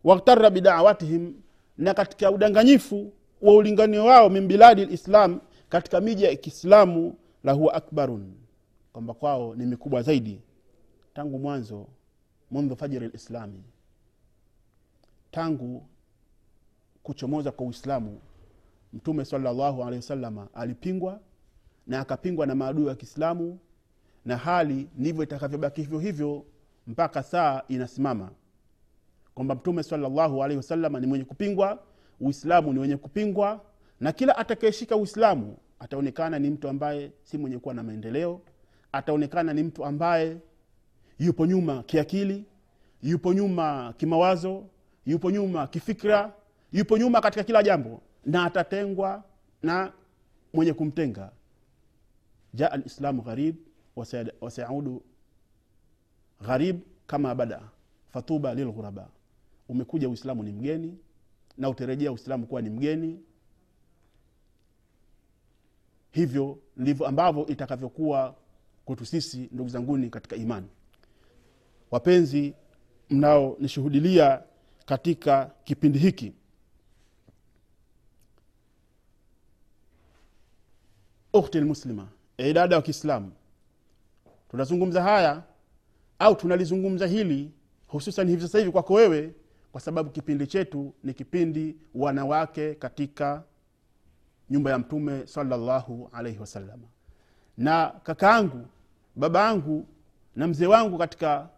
waktara 0.05 0.51
bidawatihim 0.51 1.35
na 1.79 1.95
katika 1.95 2.31
udanganyifu 2.31 3.13
wa 3.43 3.55
ulinganio 3.55 4.05
wao 4.05 4.29
min 4.29 4.47
biladi 4.47 4.85
lislam 4.85 5.41
katika 5.69 6.01
miji 6.01 6.25
ya 6.25 6.37
kiislamu 6.37 7.15
lahuwa 7.45 7.75
akbarun 7.75 8.35
kwamba 8.93 9.15
kwao 9.15 9.55
ni 9.55 9.67
mikubwa 9.67 10.03
zaidi 10.03 10.41
tangu 11.19 11.39
mwanzo 11.39 11.87
mundhu 12.51 12.77
fajiri 12.77 13.09
lislami 13.09 13.63
tangu 15.31 15.87
kuchomoza 17.03 17.53
kwa 17.53 17.67
uislamu 17.67 18.21
mtume 18.93 19.25
salllahu 19.25 19.83
alehi 19.83 19.97
wasalama 19.97 20.49
alipingwa 20.55 21.21
na 21.87 22.01
akapingwa 22.01 22.47
na 22.47 22.55
maadui 22.55 22.85
wa 22.85 22.95
kiislamu 22.95 23.59
na 24.25 24.37
hali 24.37 24.89
ndivyo 24.97 25.23
itakavyobaki 25.23 25.81
hivyo 25.81 25.99
hivyo 25.99 26.45
mpaka 26.87 27.23
saa 27.23 27.63
inasimama 27.69 28.31
kwamba 29.35 29.55
mtume 29.55 29.83
salllahu 29.83 30.45
alaihi 30.45 30.57
wasalama 30.57 31.01
ni 31.01 31.07
mwenye 31.07 31.25
kupingwa 31.25 31.83
uislamu 32.21 32.73
ni 32.73 32.79
wenye 32.79 32.97
kupingwa 32.97 33.61
na 34.01 34.13
kila 34.13 34.37
atakayeshika 34.37 34.97
uislamu 34.97 35.57
ataonekana 35.79 36.39
ni 36.39 36.51
mtu 36.51 36.69
ambaye 36.69 37.13
si 37.23 37.39
mwenye 37.39 37.59
kuwa 37.59 37.75
na 37.75 37.83
maendeleo 37.83 38.41
ataonekana 38.93 39.53
ni 39.53 39.63
mtu 39.63 39.85
ambaye 39.85 40.37
yupo 41.19 41.47
nyuma 41.47 41.83
kiakili 41.83 42.45
yupo 43.03 43.33
nyuma 43.35 43.95
kimawazo 43.97 44.65
yupo 45.07 45.31
nyuma 45.31 45.67
kifikra 45.67 46.33
yupo 46.73 46.99
nyuma 46.99 47.21
katika 47.21 47.45
kila 47.45 47.63
jambo 47.63 48.03
na 48.27 48.45
atatengwa 48.45 49.25
na 49.63 49.93
mwenye 50.53 50.73
kumtenga. 50.73 51.31
Jaa 52.55 52.77
lislamu 52.77 53.23
gharib 53.23 53.57
wasayaudu 54.41 55.03
gharib 56.41 56.81
kama 57.07 57.35
bada 57.35 57.63
fatuba 58.09 58.55
lilghuraba. 58.55 59.09
Umekuja 59.69 60.09
uislamu 60.09 60.43
ni 60.43 60.53
mgeni 60.53 60.99
na 61.59 61.69
utarejea 61.69 62.13
uislamu 62.13 62.47
kuwa 62.47 62.63
ni 62.63 62.71
mgeni. 62.71 63.21
Hivyo 66.11 66.59
ndivyo 66.77 67.07
ambavyo 67.07 67.47
itakavyokuwa 67.47 68.35
kwetu 68.85 69.07
sisi 69.07 69.49
ndugu 69.53 69.69
zanguni 69.71 70.11
katika 70.11 70.37
imani 70.37 70.67
wapenzi 71.91 72.55
mnaonishuhudilia 73.11 74.43
katika 74.87 75.51
kipindi 75.65 75.99
hiki. 75.99 76.33
Ukhti 81.33 81.61
lmuslima 81.61 82.09
e 82.37 82.53
dada 82.53 82.77
wa 82.77 82.83
kiislamu 82.83 83.33
tunazungumza 84.51 85.03
haya 85.03 85.43
au 86.19 86.35
tunalizungumza 86.35 87.07
hili 87.07 87.53
hususan 87.87 88.29
hivi 88.29 88.43
sasa 88.43 88.59
hivi 88.59 88.71
kwako 88.71 88.95
wewe 88.95 89.35
kwa 89.73 89.81
sababu 89.81 90.11
kipindi 90.11 90.47
chetu 90.47 90.95
ni 91.05 91.15
kipindi 91.15 91.77
wanawake 91.95 92.75
katika 92.75 93.43
nyumba 94.51 94.71
ya 94.71 94.79
mtume 94.79 95.27
salallahu 95.27 96.09
alaihi 96.13 96.39
wasalama 96.39 96.89
na 97.57 97.87
kakaangu 98.03 98.67
baba 99.17 99.49
angu 99.49 99.87
na 100.37 100.47
mzee 100.47 100.67
wangu 100.67 100.99
katika 100.99 101.49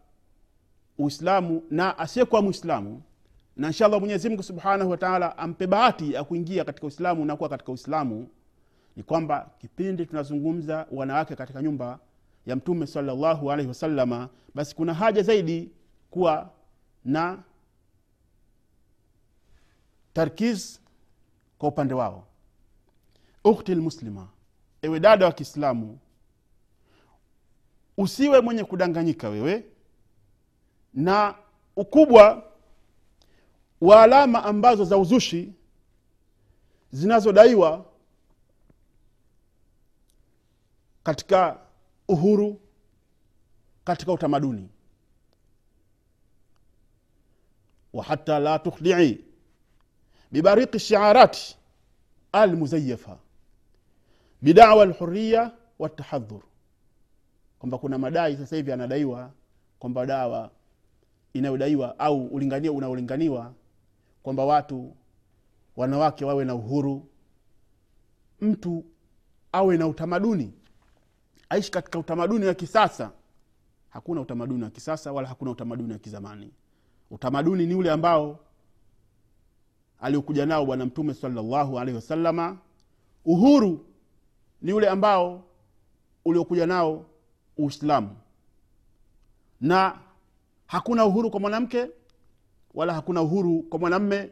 uislamu 1.04 1.62
na 1.70 1.98
asiyekuwa 1.98 2.42
mwislamu 2.42 3.02
na 3.56 3.66
inshallah 3.66 4.00
mwenyezimngu 4.00 4.42
subhanahu 4.42 4.90
wataala 4.90 5.38
ampe 5.38 5.66
bahati 5.66 6.12
ya 6.12 6.24
kuingia 6.24 6.64
katika 6.64 6.86
uislamu 6.86 7.24
na 7.24 7.36
kuwa 7.36 7.48
katika 7.48 7.72
uislamu 7.72 8.28
ni 8.96 9.02
kwamba 9.02 9.50
kipindi 9.58 10.06
tunazungumza 10.06 10.86
wanawake 10.92 11.36
katika 11.36 11.62
nyumba 11.62 11.98
ya 12.46 12.56
mtume 12.56 12.86
salllahu 12.86 13.52
alaihi 13.52 13.68
wasalama 13.68 14.28
basi 14.54 14.76
kuna 14.76 14.94
haja 14.94 15.22
zaidi 15.22 15.70
kuwa 16.10 16.50
na 17.04 17.42
tarkiz 20.12 20.78
kwa 21.58 21.68
upande 21.68 21.94
wao. 21.94 22.26
Ukhti 23.44 23.74
lmuslima 23.74 24.28
ewe 24.82 25.00
dada 25.00 25.26
wa 25.26 25.32
kiislamu 25.32 25.98
usiwe 27.96 28.40
mwenye 28.40 28.64
kudanganyika 28.64 29.28
wewe 29.28 29.64
na 30.94 31.34
ukubwa 31.76 32.42
wa 33.80 34.02
alama 34.02 34.44
ambazo 34.44 34.84
za 34.84 34.98
uzushi 34.98 35.52
zinazodaiwa 36.92 37.84
katika 41.02 41.58
uhuru 42.08 42.60
katika 43.84 44.12
utamaduni. 44.12 44.68
Wa 47.92 48.04
hata 48.04 48.38
la 48.38 48.58
tukhdii 48.58 49.24
bibariki 50.32 50.78
shiarati 50.78 51.56
almuzayafa 52.32 53.18
bidawa 54.42 54.84
lhuriya 54.86 55.52
watahadhur 55.78 56.42
kwamba 57.58 57.78
kuna 57.78 57.98
madai 57.98 58.36
sasa 58.36 58.56
hivi 58.56 58.72
anadaiwa 58.72 59.30
kwamba 59.78 60.06
dawa 60.06 60.50
inayodaiwa 61.32 61.98
au 61.98 62.26
ulinganio 62.26 62.74
unaolinganiwa 62.74 63.54
kwamba 64.22 64.44
watu 64.44 64.96
wanawake 65.76 66.24
wawe 66.24 66.44
na 66.44 66.54
uhuru 66.54 67.08
mtu 68.40 68.84
awe 69.52 69.76
na 69.76 69.86
utamaduni. 69.86 70.52
Aishi 71.48 71.70
katika 71.70 71.98
utamaduni 71.98 72.46
wa 72.46 72.54
kisasa. 72.54 73.10
Hakuna 73.88 74.20
utamaduni 74.20 74.62
wa 74.64 74.70
kisasa 74.70 75.12
wala 75.12 75.28
hakuna 75.28 75.50
utamaduni 75.50 75.92
wa 75.92 75.98
kizamani. 75.98 76.52
Utamaduni 77.10 77.66
ni 77.66 77.74
ule 77.74 77.90
ambao 77.90 78.38
aliokuja 80.00 80.46
nao 80.46 80.66
bwana 80.66 80.86
mtume 80.86 81.14
salallahu 81.14 81.78
alaihi 81.78 81.96
wasalama 81.96 82.58
uhuru 83.24 83.86
ni 84.62 84.72
ule 84.72 84.88
ambao 84.88 85.44
uliokuja 86.24 86.66
nao 86.66 87.06
uislamu. 87.58 88.16
Na 89.60 89.98
hakuna 90.70 91.04
uhuru 91.04 91.30
kwa 91.30 91.40
mwanamke 91.40 91.90
wala 92.74 92.94
hakuna 92.94 93.22
uhuru 93.22 93.62
kwa 93.62 93.78
mwanamme 93.78 94.30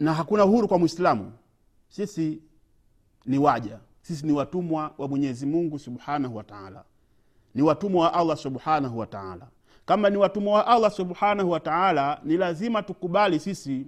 na 0.00 0.14
hakuna 0.14 0.44
uhuru 0.44 0.68
kwa 0.68 0.78
mwislamu 0.78 1.32
sisi 1.88 2.42
ni 3.26 3.38
waja. 3.38 3.78
Sisi 4.02 4.26
ni 4.26 4.32
watumwa 4.32 4.94
wa 4.98 5.08
mwenyezi 5.08 5.46
mungu 5.46 5.78
subhanahu 5.78 6.36
wa 6.36 6.44
taala. 6.44 6.84
Ni 7.54 7.62
watumwa 7.62 8.04
wa 8.04 8.14
allah 8.14 8.36
subhanahu 8.36 8.98
wa 8.98 9.06
taala. 9.06 9.46
Kama 9.86 10.10
ni 10.10 10.16
watumwa 10.16 10.54
wa 10.54 10.66
allah 10.66 10.90
subhanahu 10.90 11.50
wa 11.50 11.60
taala 11.60 12.20
ni 12.24 12.36
lazima 12.36 12.82
tukubali 12.82 13.40
sisi 13.40 13.86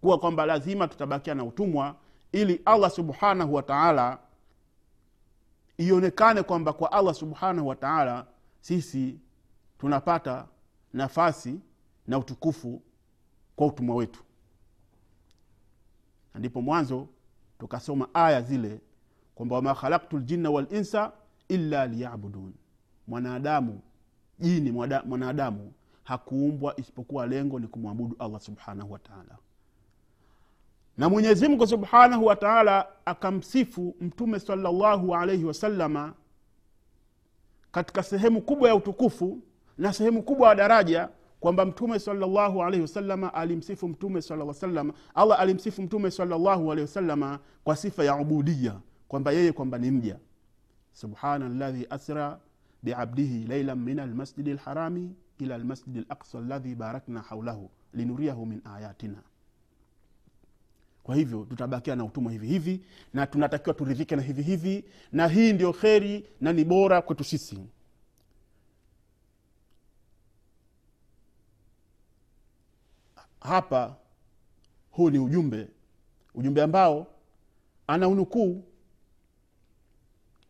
kuwa 0.00 0.18
kwamba 0.18 0.46
lazima 0.46 0.88
tutabakia 0.88 1.34
na 1.34 1.44
utumwa 1.44 1.94
ili 2.32 2.60
allah 2.64 2.90
subhanahu 2.90 3.54
wa 3.54 3.62
taala 3.62 4.18
ionekane 5.78 6.42
kwamba 6.42 6.72
kwa 6.72 6.92
allah 6.92 7.14
subhanahu 7.14 7.68
wa 7.68 7.76
taala 7.76 8.26
sisi 8.60 9.18
tunapata 9.82 10.48
nafasi 10.92 11.60
na 12.06 12.18
utukufu 12.18 12.82
kwa 13.56 13.66
utumwa 13.66 13.96
wetu. 13.96 14.24
Na 16.34 16.40
ndipo 16.40 16.62
mwanzo 16.62 17.08
tukasoma 17.58 18.08
aya 18.14 18.42
zile 18.42 18.80
kwamba 19.34 19.56
wama 19.56 19.74
khalaktu 19.74 20.18
ljinna 20.18 20.50
walinsa 20.50 21.12
illa 21.48 21.86
liyabudun. 21.86 22.54
Mwanadamu 23.06 23.80
jini 24.38 24.72
mwanadamu 25.04 25.72
hakuumbwa 26.04 26.80
isipokuwa 26.80 27.26
lengo 27.26 27.58
ni 27.58 27.66
kumwabudu 27.66 28.16
allah 28.18 28.40
subhanahu 28.40 28.92
wataala 28.92 29.38
na 30.96 31.08
mwenyezi 31.08 31.48
mungu 31.48 31.66
subhanahu 31.66 32.26
wa 32.26 32.36
taala 32.36 32.88
akamsifu 33.04 33.96
mtume 34.00 34.40
salllahu 34.40 35.14
alaihi 35.16 35.44
wasalama 35.44 36.14
katika 37.72 38.02
sehemu 38.02 38.40
kubwa 38.42 38.68
ya 38.68 38.74
utukufu 38.74 39.42
na 39.78 39.92
sehemu 39.92 40.22
kubwa 40.22 40.48
ya 40.48 40.54
daraja 40.54 41.08
kwamba 41.40 41.64
mtume 41.64 41.98
salllahu 41.98 42.62
alaihi 42.62 42.82
wasalama 42.82 43.34
alimsifu 43.34 43.88
mtume 43.88 44.22
sala 44.22 44.54
allah 45.14 45.40
alimsifu 45.40 45.82
mtume 45.82 46.10
salllahu 46.10 46.72
alaihi 46.72 46.80
wasalama 46.80 47.38
kwa 47.64 47.76
sifa 47.76 48.04
ya 48.04 48.16
ubudia 48.16 48.80
kwamba 49.08 49.32
yeye 49.32 49.52
kwamba 49.52 49.78
ni 49.78 49.90
mja. 49.90 50.18
Subhana 50.92 51.48
ladhi 51.48 51.86
asra 51.90 52.38
biabdihi 52.82 53.46
lailan 53.46 53.78
min 53.78 53.98
almasjidi 53.98 54.52
lharami 54.54 55.14
ila 55.38 55.54
almasjidi 55.54 56.04
laqsa 56.08 56.40
ladhi 56.40 56.74
barakna 56.74 57.20
haulahu 57.20 57.70
linuriahu 57.94 58.46
min 58.46 58.60
ayatina. 58.76 59.22
Kwa 61.02 61.14
hivyo 61.16 61.44
tutabakia 61.50 61.96
na 61.96 62.04
utumwa 62.04 62.32
hivi 62.32 62.46
hivi 62.46 62.80
na 63.14 63.26
tunatakiwa 63.26 63.74
turidhike 63.74 64.16
na 64.16 64.22
hivi 64.22 64.42
hivi 64.42 64.84
na 65.12 65.28
hii 65.28 65.52
ndio 65.52 65.72
kheri 65.72 66.26
na 66.40 66.52
ni 66.52 66.64
bora 66.64 67.02
kwetu 67.02 67.24
sisi 67.24 67.58
hapa 73.42 73.96
huu 74.90 75.10
ni 75.10 75.18
ujumbe. 75.18 75.68
Ujumbe 76.34 76.62
ambao 76.62 77.06
ana 77.86 78.08
unukuu 78.08 78.62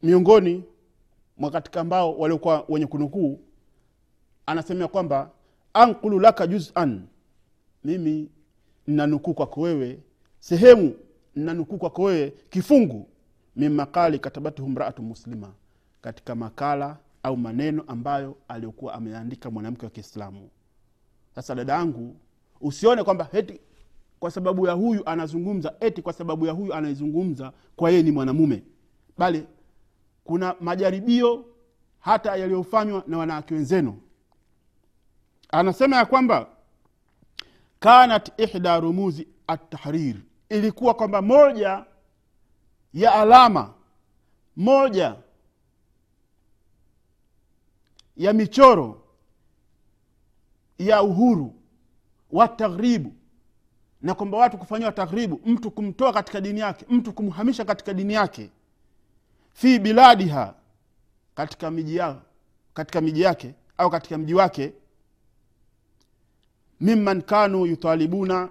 miongoni 0.03 0.65
mwa 1.39 1.51
katika 1.51 1.81
ambao 1.81 2.19
waliokuwa 2.19 2.65
wenye 2.69 2.87
kunukuu. 2.87 3.41
Anasemea 4.47 4.89
kwamba 4.89 5.31
ankulu 5.75 6.21
laka 6.21 6.47
juzan. 6.47 7.03
Mimi 7.85 8.29
nnanukuu 8.87 9.35
kwako 9.35 9.61
wewe. 9.61 10.01
Sehemu 10.41 10.95
nnanukuu 11.37 11.79
kwako 11.79 12.03
wewe 12.03 12.31
kifungu 12.51 13.09
min 13.57 13.69
makali 13.69 14.19
katabatuhu 14.19 14.69
mraatu 14.69 15.03
muslima. 15.03 15.53
Katika 16.03 16.35
makala 16.35 16.97
au 17.23 17.37
maneno 17.37 17.85
ambayo 17.87 18.37
aliyokuwa 18.49 18.95
ameandika 18.95 19.51
mwanamke 19.51 19.85
wa 19.87 19.91
kiislamu. 19.91 20.51
Sasa 21.35 21.55
dada 21.55 21.73
yangu 21.73 22.17
usione 22.63 23.05
kwamba 23.05 23.29
eti 23.33 23.61
kwa 24.21 24.31
sababu 24.31 24.67
ya 24.67 24.73
huyu 24.73 25.09
anazungumza 25.09 25.75
eti 25.81 26.03
kwa 26.03 26.13
sababu 26.13 26.47
ya 26.47 26.53
huyu 26.53 26.75
anaizungumza 26.75 27.53
kwa 27.77 27.91
yeye 27.91 28.03
ni 28.03 28.11
mwanamume. 28.11 28.63
Bali 29.19 29.47
kuna 30.25 30.55
majaribio 30.61 31.45
hata 32.01 32.37
yaliyofanywa 32.37 33.05
na 33.07 33.19
wanawake 33.19 33.55
wenzenu. 33.55 34.01
Anasema 35.49 35.97
ya 35.97 36.05
kwamba 36.07 36.47
kanat 37.81 38.41
ihda 38.41 38.81
rumuzi 38.81 39.29
atahrir 39.47 40.17
ilikuwa 40.49 40.95
kwamba 40.95 41.23
moja 41.23 41.85
ya 42.95 43.15
alama 43.15 43.75
moja 44.57 45.17
ya 48.17 48.33
michoro 48.33 49.03
ya 50.79 51.03
uhuru 51.03 51.55
wa 52.33 52.57
na 54.03 54.15
kwamba 54.15 54.39
watu 54.39 54.59
kufanyiwa 54.59 54.93
taghribu 54.93 55.41
mtu 55.47 55.71
kumtoa 55.71 56.13
katika 56.13 56.41
dini 56.41 56.61
yake 56.61 56.87
mtu 56.89 57.13
kumhamisha 57.13 57.65
katika 57.65 57.95
dini 57.95 58.13
yake. 58.15 58.51
Fi 59.53 59.79
biladiha 59.79 60.55
katika 61.35 61.71
miji 61.71 61.97
yao 61.97 62.23
katika 62.75 63.01
miji 63.01 63.21
yake 63.21 63.55
au 63.79 63.91
katika 63.91 64.19
mji 64.19 64.35
wake. 64.35 64.73
Mimman 66.81 67.23
kanu 67.23 67.67
yutalibuna 67.67 68.49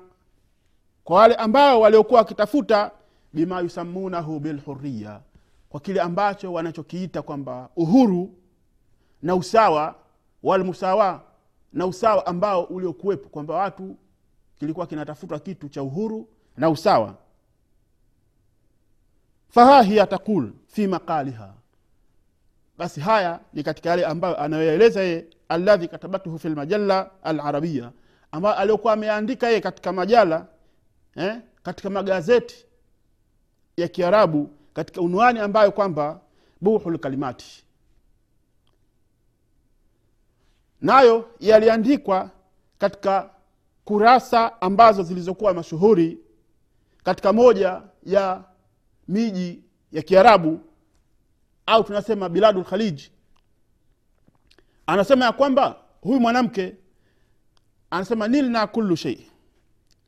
kwa 1.04 1.17
wale 1.17 1.36
ambao 1.36 1.82
waliokuwa 1.82 2.20
wakitafuta 2.20 2.91
bima 3.34 3.60
yusamunahu 3.60 4.39
bilhuriya 4.39 5.22
kwa 5.70 5.80
kile 5.80 6.02
ambacho 6.02 6.54
wanachokiita 6.54 7.22
kwamba 7.22 7.70
uhuru 7.76 8.34
na 9.22 9.36
usawa 9.36 9.96
walmusawa 10.44 11.24
na 11.74 11.86
usawa 11.86 12.26
ambao 12.26 12.64
uliokuwepo 12.64 13.30
kwamba 13.30 13.56
watu 13.56 13.96
kilikuwa 14.60 14.88
kinatafutwa 14.88 15.40
kitu 15.40 15.70
cha 15.70 15.84
uhuru 15.84 16.28
na 16.58 16.70
usawa. 16.70 17.16
Faha 19.50 19.82
hiya 19.84 20.08
takul 20.08 20.54
fi 20.68 20.88
maqaliha. 20.88 21.54
Basi 22.78 23.00
haya 23.02 23.40
ni 23.54 23.64
katika 23.64 23.90
yale 23.90 24.06
ambayo 24.06 24.40
anayoeleza 24.42 25.02
yeye 25.02 25.26
aladhi 25.50 25.88
katabatuhu 25.88 26.40
fi 26.40 26.50
lmajalla 26.50 27.12
alarabiya 27.24 27.92
ambayo 28.32 28.56
aliokuwa 28.56 28.94
ameandika 28.94 29.48
yeye 29.48 29.62
katika 29.62 29.94
majala 29.94 30.46
eh, 31.16 31.38
katika 31.64 31.90
magazeti 31.90 32.66
ya 33.78 33.88
kiarabu 33.88 34.50
katika 34.74 35.02
unwani 35.02 35.40
ambayo 35.40 35.72
kwamba 35.72 36.22
buhu 36.62 36.90
lkalimati 36.92 37.64
nayo 40.82 41.30
yaliandikwa 41.39 42.30
katika 42.78 43.30
kurasa 43.86 44.62
ambazo 44.62 45.04
zilizokuwa 45.04 45.54
mashuhuri 45.54 46.20
katika 47.04 47.34
moja 47.34 47.82
ya 48.04 48.44
miji 49.08 49.63
ya 49.91 50.02
kiarabu 50.02 50.60
au 51.65 51.84
tunasema 51.84 52.30
biladu 52.30 52.60
lkhaliji 52.62 53.12
anasema 54.86 55.26
ya 55.26 55.32
kwamba 55.32 55.78
huyu 56.02 56.20
mwanamke 56.20 56.76
anasema 57.89 58.28
nilna 58.28 58.67
kullu 58.67 58.96
shei 58.96 59.32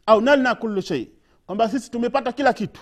au 0.05 0.21
nalna 0.21 0.55
kullu 0.55 0.81
shei 0.81 1.11
kwamba 1.45 1.69
sisi 1.69 1.91
tumepata 1.91 2.31
kila 2.31 2.53
kitu. 2.53 2.81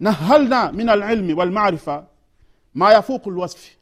Nahalna 0.00 0.72
min 0.72 0.88
alilmi 0.88 1.34
walmarifa 1.34 2.06
ma 2.74 2.92
yafuqu 2.92 3.30
lwasfi 3.30 3.75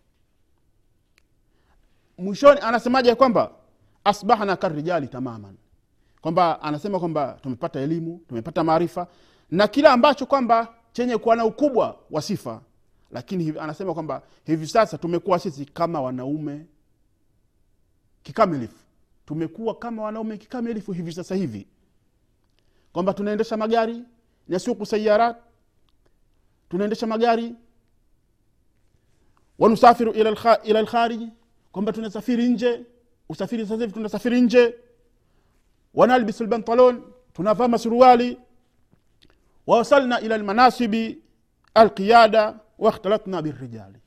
mwishoni 2.18 2.60
anasemaje 2.60 3.14
kwamba 3.14 3.50
asbahna 4.04 4.56
karijali 4.56 5.08
tamaman? 5.08 5.56
Kwamba 6.20 6.62
anasema 6.62 6.98
kwamba 6.98 7.38
tumepata 7.42 7.80
elimu 7.80 8.20
tumepata 8.28 8.64
maarifa 8.64 9.06
na 9.50 9.68
kila 9.68 9.92
ambacho 9.92 10.26
kwamba 10.26 10.74
chenye 10.92 11.18
kuwa 11.18 11.36
na 11.36 11.44
ukubwa 11.44 11.98
wa 12.10 12.22
sifa. 12.22 12.60
Lakini 13.10 13.54
anasema 13.58 13.94
kwamba 13.94 14.22
hivi 14.44 14.66
sasa 14.66 14.98
tumekuwa 14.98 15.38
sisi 15.38 15.64
kama 15.64 16.00
wanaume 16.00 16.66
kikamilifu. 18.22 18.84
Tumekuwa 19.26 19.74
kama 19.74 20.02
wanaume 20.02 20.38
kikamilifu 20.38 20.92
hivi 20.92 21.12
sasa 21.12 21.34
hivi. 21.34 21.66
Kwamba 22.92 23.14
tunaendesha 23.14 23.56
magari 23.56 24.02
nasuku 24.48 24.86
sayarat 24.86 25.36
tunaendesha 26.68 27.06
magari. 27.06 27.54
Wanusafiru 29.58 30.12
ila 30.64 30.80
lkhariji 30.82 31.28
kwamba 31.74 31.92
tunasafiri 31.92 32.48
nje 32.48 32.84
usafiri 33.28 33.62
sasa 33.66 33.80
hivi 33.80 33.92
tunasafiri 33.92 34.40
nje. 34.40 34.74
Wanalbisu 35.94 36.44
lbantalon 36.44 37.02
tunavaa 37.32 37.68
masuruali. 37.68 38.38
Wawasalna 39.66 40.20
ila 40.20 40.38
lmanasibi 40.38 41.18
alqiyada 41.74 42.60
wakhtalatna 42.78 43.42
birijali 43.42 43.98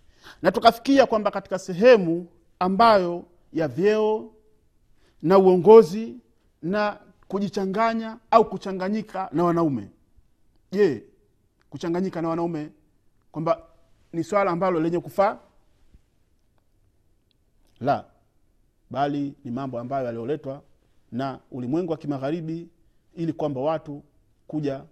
na 0.42 0.52
tukafikia 0.52 1.06
kwamba 1.06 1.32
katika 1.32 1.60
sehemu 1.60 2.28
ambayo 2.60 3.26
ya 3.54 3.68
vyeo 3.68 4.32
na 5.22 5.38
uongozi 5.38 6.16
na 6.62 6.98
kujichanganya 7.28 8.18
au 8.32 8.50
kuchanganyika 8.50 9.30
na 9.32 9.44
wanaume. 9.44 9.90
Je 10.72 11.04
kuchanganyika 11.70 12.22
na 12.22 12.30
wanaume 12.30 12.70
kwamba 13.32 13.62
ni 14.14 14.24
swala 14.24 14.52
ambalo 14.52 14.80
lenye 14.80 15.00
kufaa 15.00 15.38
la 17.80 18.06
bali 18.90 19.34
ni 19.44 19.52
mambo 19.52 19.80
ambayo 19.80 20.06
yalioletwa 20.06 20.62
na 21.12 21.40
ulimwengu 21.52 21.92
wa 21.92 21.98
kimagharibi 21.98 22.70
ili 23.16 23.34
kwamba 23.34 23.62
watu 23.62 24.04
kuja 24.48 24.84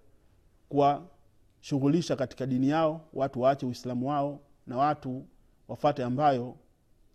kuwashughulisha 0.68 2.16
katika 2.16 2.46
dini 2.46 2.68
yao 2.68 3.00
watu 3.14 3.40
waache 3.40 3.66
uislamu 3.66 4.08
wao 4.08 4.40
na 4.66 4.76
watu 4.76 5.26
wafate 5.68 6.04
ambayo 6.04 6.56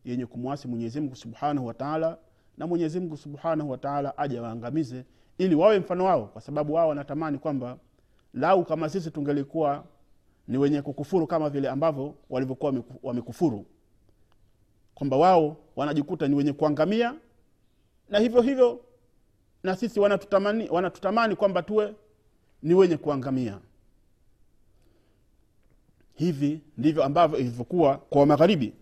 yenye 0.05 0.25
kumwasi 0.25 0.67
mwenyezimngu 0.67 1.15
subhanahu 1.15 1.67
wataala 1.67 2.17
na 2.57 2.67
mwenyezimngu 2.67 3.17
subhanahu 3.17 3.69
wataala 3.69 4.17
aje 4.17 4.39
waangamize 4.39 5.05
ili 5.37 5.55
wawe 5.55 5.79
mfano 5.79 6.05
wao 6.05 6.25
kwa 6.25 6.41
sababu 6.41 6.73
wao 6.73 6.87
wanatamani 6.89 7.37
kwamba 7.37 7.77
lau 8.33 8.65
kama 8.65 8.89
sisi 8.89 9.11
tungelikuwa 9.11 9.83
ni 10.47 10.57
wenye 10.57 10.81
kukufuru 10.81 11.27
kama 11.27 11.49
vile 11.49 11.69
ambavyo 11.69 12.15
walivyokuwa 12.29 12.71
wameku- 12.71 12.99
wamekufuru 13.03 13.65
kwamba 15.01 15.17
wao 15.17 15.57
wanajikuta 15.75 16.27
ni 16.27 16.35
wenye 16.35 16.53
kuangamia 16.53 17.15
na 18.09 18.19
hivyo 18.19 18.41
hivyo 18.41 18.79
na 19.63 19.75
sisi 19.75 19.99
wanatutamani, 19.99 20.69
wanatutamani 20.69 21.35
kwamba 21.35 21.61
tuwe 21.63 21.95
ni 22.63 22.73
wenye 22.73 22.97
kuangamia. 22.97 23.59
Hivi 26.15 26.61
ndivyo 26.77 27.03
ambavyo 27.03 27.39
ilivyokuwa 27.39 27.97
kwa 27.97 28.25
magharibi. 28.25 28.73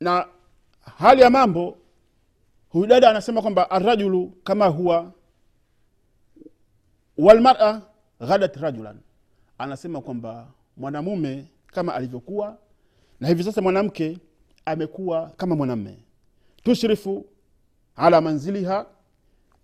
Na 0.00 0.28
hali 0.98 1.22
ya 1.22 1.30
mambo 1.30 1.76
huyu 2.68 2.86
dada 2.86 3.10
anasema 3.10 3.42
kwamba 3.42 3.70
arrajulu 3.70 4.26
kama 4.44 4.66
huwa 4.66 5.12
walmara 7.18 7.82
ghadat 8.20 8.56
rajulan. 8.56 9.00
Anasema 9.58 10.00
kwamba 10.00 10.46
mwanamume 10.76 11.48
kama 11.74 11.94
alivyokuwa. 11.94 12.56
Na 13.20 13.28
hivi 13.28 13.44
sasa 13.44 13.62
mwanamke 13.62 14.18
amekuwa 14.64 15.30
kama 15.36 15.56
mwanamme. 15.56 15.98
Tushrifu 16.62 17.26
ala 17.96 18.20
manziliha 18.20 18.86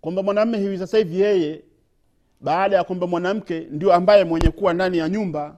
kwamba 0.01 0.23
mwanamme 0.23 0.57
hivi 0.57 0.77
sasa 0.77 0.97
hivi 0.97 1.19
yeye 1.21 1.63
baada 2.41 2.75
ya 2.75 2.83
kwamba 2.83 3.07
mwanamke 3.07 3.59
ndio 3.59 3.93
ambaye 3.93 4.23
mwenye 4.23 4.49
kuwa 4.51 4.73
ndani 4.73 4.97
ya 4.97 5.09
nyumba 5.09 5.57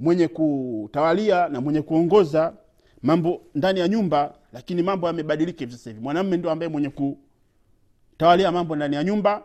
mwenye 0.00 0.28
kutawalia 0.28 1.48
na 1.48 1.60
mwenye 1.60 1.82
kuongoza 1.82 2.52
mambo 3.02 3.42
ndani 3.54 3.80
ya 3.80 3.88
nyumba 3.88 4.34
lakini 4.52 4.82
mambo 4.82 5.06
yamebadilika 5.06 5.58
hivi 5.58 5.72
sasa 5.72 5.90
hivi. 5.90 6.02
Mwanamme 6.02 6.36
ndio 6.36 6.50
ambaye 6.50 6.70
mwenye 6.70 6.90
kutawalia 8.10 8.52
mambo 8.52 8.76
ndani 8.76 8.96
ya 8.96 9.04
nyumba 9.04 9.42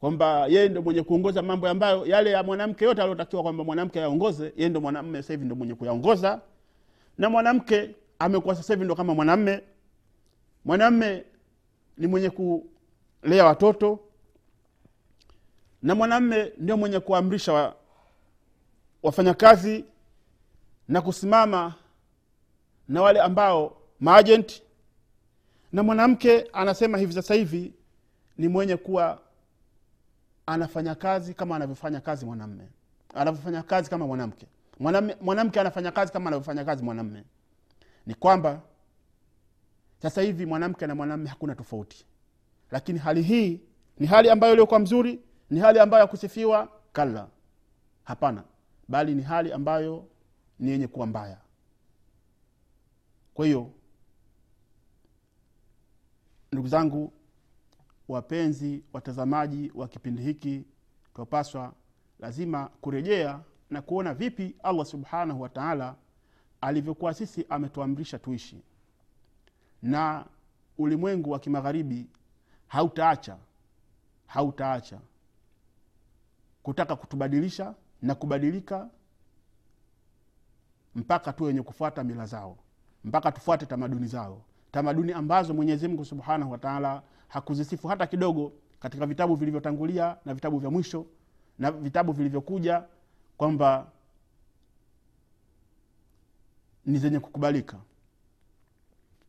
kwamba 0.00 0.46
yeye 0.46 0.68
ndo 0.68 0.82
mwenye 0.82 1.02
kuongoza 1.02 1.42
mambo 1.42 1.68
ambayo 1.68 2.06
yale 2.06 2.30
ya 2.30 2.42
mwanamke 2.42 2.84
yote 2.84 3.02
aliotakiwa 3.02 3.42
kwamba 3.42 3.64
mwanamke 3.64 3.98
ayaongoze 3.98 4.52
yeye 4.56 4.68
ndo 4.68 4.80
mwanamme 4.80 5.22
sasa 5.22 5.32
hivi 5.32 5.44
ndo 5.44 5.54
mwenye 5.54 5.74
kuyaongoza. 5.74 6.40
Na 7.18 7.30
mwanamke 7.30 7.94
amekuwa 8.18 8.54
sasa 8.54 8.74
hivi 8.74 8.84
ndo 8.84 8.94
kama 8.94 9.14
mwanamme. 9.14 9.62
Mwanamme 10.64 11.24
ni 11.98 12.06
mwenye 12.06 12.30
kulea 12.30 13.44
watoto. 13.44 13.98
Na 15.82 15.94
mwanamme 15.94 16.52
ndio 16.58 16.76
mwenye 16.76 17.00
kuamrisha 17.00 17.52
wa, 17.52 17.74
wafanyakazi 19.02 19.84
na 20.88 21.00
kusimama 21.02 21.74
na 22.88 23.02
wale 23.02 23.20
ambao 23.20 23.76
maajenti 24.00 24.62
na 25.72 25.82
mwanamke 25.82 26.46
anasema 26.52 26.98
hivi 26.98 27.12
sasa 27.12 27.34
hivi 27.34 27.72
ni 28.38 28.48
mwenye 28.48 28.76
kuwa 28.76 29.18
anafanya 30.54 30.94
kazi 30.94 31.34
kama 31.34 31.56
anavyofanya 31.56 32.00
kazi 32.00 32.26
mwanamme. 32.26 32.68
Anavyofanya 33.14 33.62
kazi 33.62 33.90
kama 33.90 34.06
mwanamke. 34.06 34.46
Mwanamke 35.20 35.60
anafanya 35.60 35.90
kazi 35.92 36.12
kama 36.12 36.28
anavyofanya 36.30 36.64
kazi 36.64 36.82
mwanamme. 36.84 37.24
Ni 38.06 38.14
kwamba 38.14 38.62
sasa 40.02 40.22
hivi 40.22 40.46
mwanamke 40.46 40.86
na 40.86 40.94
mwanamme 40.94 41.28
hakuna 41.28 41.54
tofauti. 41.54 42.06
Lakini 42.70 42.98
hali 42.98 43.22
hii 43.22 43.60
ni 43.98 44.06
hali 44.06 44.30
ambayo 44.30 44.52
iliyokuwa 44.52 44.80
mzuri 44.80 45.20
ni 45.50 45.60
hali 45.60 45.78
ambayo 45.78 46.00
yakusifiwa 46.00 46.68
kala 46.92 47.28
hapana. 48.04 48.44
Bali 48.88 49.14
ni 49.14 49.22
hali 49.22 49.52
ambayo 49.52 50.06
ni 50.58 50.70
yenye 50.70 50.86
kuwa 50.86 51.06
mbaya. 51.06 51.38
Kwa 53.34 53.46
hiyo 53.46 53.70
ndugu 56.52 56.68
zangu 56.68 57.12
wapenzi 58.10 58.82
watazamaji 58.92 59.72
wa 59.74 59.88
kipindi 59.88 60.22
hiki 60.22 60.64
twapaswa 61.14 61.72
lazima 62.18 62.70
kurejea 62.80 63.40
na 63.70 63.82
kuona 63.82 64.14
vipi 64.14 64.54
allah 64.62 64.86
subhanahu 64.86 65.40
wataala 65.40 65.96
alivyokuwa 66.60 67.14
sisi 67.14 67.46
ametuamrisha 67.48 68.18
tuishi. 68.18 68.62
Na 69.82 70.26
ulimwengu 70.78 71.30
wa 71.30 71.38
kimagharibi 71.38 72.06
hautaacha 72.68 73.36
hautaacha 74.26 75.00
kutaka 76.62 76.96
kutubadilisha 76.96 77.74
na 78.02 78.14
kubadilika 78.14 78.88
mpaka 80.94 81.32
tu 81.32 81.44
wenye 81.44 81.62
kufuata 81.62 82.04
mila 82.04 82.26
zao 82.26 82.58
mpaka 83.04 83.32
tufuate 83.32 83.66
tamaduni 83.66 84.06
zao 84.06 84.42
tamaduni 84.72 85.12
ambazo 85.12 85.54
mwenyezi 85.54 85.88
mungu 85.88 86.04
subhanahu 86.04 86.52
wataala 86.52 87.02
hakuzisifu 87.28 87.88
hata 87.88 88.06
kidogo 88.06 88.52
katika 88.80 89.06
vitabu 89.06 89.34
vilivyotangulia 89.34 90.16
na 90.24 90.34
vitabu 90.34 90.58
vya 90.58 90.70
mwisho 90.70 91.06
na 91.58 91.70
vitabu 91.70 92.12
vilivyokuja 92.12 92.84
kwamba 93.36 93.86
ni 96.86 96.98
zenye 96.98 97.20
kukubalika. 97.20 97.76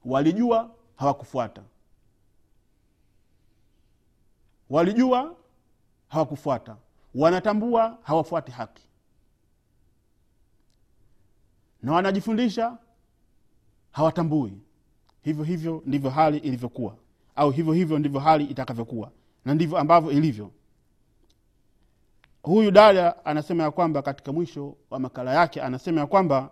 Walijua 0.05 0.75
hawakufuata. 0.95 1.63
Walijua 4.69 5.35
hawakufuata. 6.07 6.77
Wanatambua 7.15 7.97
hawafuati 8.03 8.51
haki. 8.51 8.83
Na 11.83 11.91
wanajifundisha 11.93 12.77
hawatambui 13.91 14.61
hivyo 15.23 15.43
hivyo 15.43 15.81
ndivyo 15.85 16.09
hali 16.09 16.37
ilivyokuwa. 16.37 16.95
Au 17.35 17.51
hivyo 17.51 17.73
hivyo 17.73 17.99
ndivyo 17.99 18.19
hali 18.19 18.45
itakavyokuwa. 18.45 19.11
Na 19.45 19.53
ndivyo 19.53 19.77
ambavyo 19.77 20.11
ilivyo. 20.11 20.51
Huyu 22.43 22.71
dada 22.71 23.25
anasema 23.25 23.63
ya 23.63 23.71
kwamba 23.71 24.01
katika 24.01 24.31
mwisho 24.31 24.75
wa 24.89 24.99
makala 24.99 25.33
yake 25.33 25.61
anasema 25.61 26.01
ya 26.01 26.07
kwamba 26.07 26.49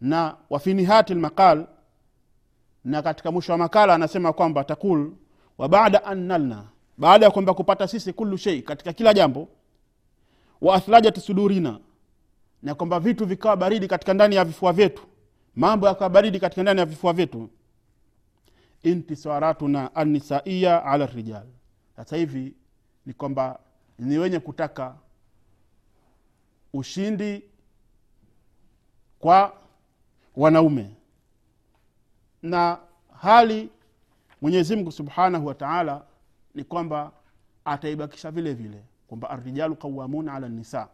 na 0.00 0.36
wafinihati 0.50 1.14
lmaqal 1.14 1.66
na 2.84 3.02
katika 3.02 3.32
mwisho 3.32 3.52
wa 3.52 3.58
makala 3.58 3.94
anasema 3.94 4.32
kwamba 4.32 4.64
takul 4.64 5.12
wa 5.58 6.04
an 6.04 6.18
nalna 6.18 6.64
baada 6.98 7.26
ya 7.26 7.30
kwamba 7.30 7.54
kupata 7.54 7.88
sisi 7.88 8.12
kulu 8.12 8.36
shei 8.36 8.62
katika 8.62 8.92
kila 8.92 9.14
jambo 9.14 9.48
wa 10.60 10.74
athlajat 10.74 11.18
sudurina 11.18 11.78
na 12.62 12.74
kwamba 12.74 13.00
vitu 13.00 13.26
vikawa 13.26 13.56
baridi 13.56 13.88
katika 13.88 14.14
ndani 14.14 14.34
ya 14.34 14.44
vifua 14.44 14.72
vyetu 14.72 15.02
mambo 15.56 15.86
yakawa 15.86 16.10
baridi 16.10 16.40
katika 16.40 16.62
ndani 16.62 16.80
ya 16.80 16.86
vifua 16.86 17.12
vyetu 17.12 17.48
intisaratuna 18.82 19.94
annisaiya 19.94 20.84
ala 20.84 21.06
rijal 21.06 21.46
sasa 21.96 22.16
hivi 22.16 22.54
ni 23.06 23.12
kwamba 23.14 23.60
ni 23.98 24.18
wenye 24.18 24.38
kutaka 24.40 24.96
ushindi 26.72 27.42
kwa 29.18 29.52
wanaume. 30.36 30.94
Na 32.42 32.78
hali 33.20 33.70
mwenyezi 34.42 34.76
mungu 34.76 34.92
subhanahu 34.92 35.46
wa 35.46 35.54
taala 35.54 36.04
ni 36.54 36.64
kwamba 36.64 37.12
ataibakisha 37.64 38.30
vile 38.30 38.54
vile 38.54 38.84
kwamba 39.08 39.30
arrijalu 39.30 39.76
qawamuna 39.76 40.34
ala 40.34 40.48
nisa 40.48 40.88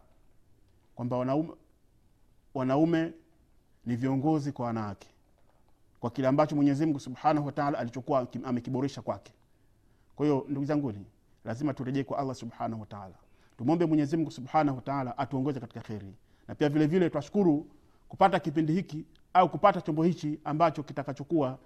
kwamba 0.95 1.17
wanaume, 1.17 1.53
wanaume 2.53 3.13
ni 3.85 3.95
viongozi 3.95 4.51
kwa 4.51 4.65
wanawake 4.65 5.07
kwa 6.05 6.11
kile 6.11 6.27
ambacho 6.27 6.55
mwenyezi 6.55 6.85
mungu 6.85 6.99
subhanahu 6.99 7.45
wataala 7.45 7.77
alichokuwa 7.79 8.27
amekiboresha 8.43 9.01
kwake. 9.01 9.33
Kwa 10.15 10.25
hiyo 10.25 10.45
ndugu 10.49 10.65
zanguni 10.65 11.05
lazima 11.45 11.73
turejee 11.73 12.03
kwa 12.03 12.17
allah 12.17 12.35
subhanahu 12.35 12.81
wataala 12.81 13.15
tumwombe 13.57 13.85
mwenyezi 13.85 14.17
mungu 14.17 14.31
subhanahu 14.31 14.75
wataala 14.77 15.17
atuongoze 15.17 15.59
katika 15.59 15.81
kheri. 15.81 16.15
Na 16.47 16.55
pia 16.55 16.69
vile 16.69 17.09
twashukuru 17.09 17.67
kupata 18.09 18.39
kipindi 18.39 18.73
hiki 18.73 19.05
au 19.33 19.49
kupata 19.49 19.81
chombo 19.81 20.03
hichi 20.03 20.39
ambacho 20.43 20.83
kitakachokuwa 20.83 21.57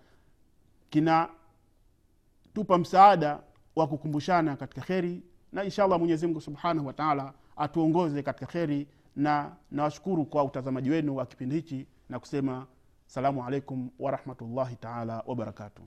kinatupa 0.90 2.78
msaada 2.78 3.40
wa 3.76 3.88
kukumbushana 3.88 4.56
katika 4.56 4.82
kheri. 4.82 5.24
Na 5.52 5.64
inshallah 5.64 6.00
mwenyezi 6.00 6.28
mungu 6.28 6.42
subhanahu 6.42 6.88
wataala 6.88 7.34
atuongoze 7.58 8.24
katika 8.24 8.46
kheri. 8.46 8.88
Na 9.16 9.56
nawashukuru 9.72 10.26
kwa 10.26 10.44
utazamaji 10.44 10.90
wenu 10.90 11.16
wa 11.16 11.26
kipindi 11.26 11.56
hichi 11.56 11.88
na 12.10 12.20
kusema 12.20 12.68
salamu 13.10 13.42
alaikum 13.46 13.90
warahmatullahi 14.00 14.76
taala 14.78 15.24
wabarakatuh 15.26 15.86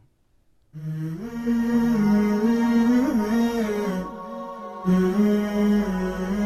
Mm-hmm. 4.85 6.42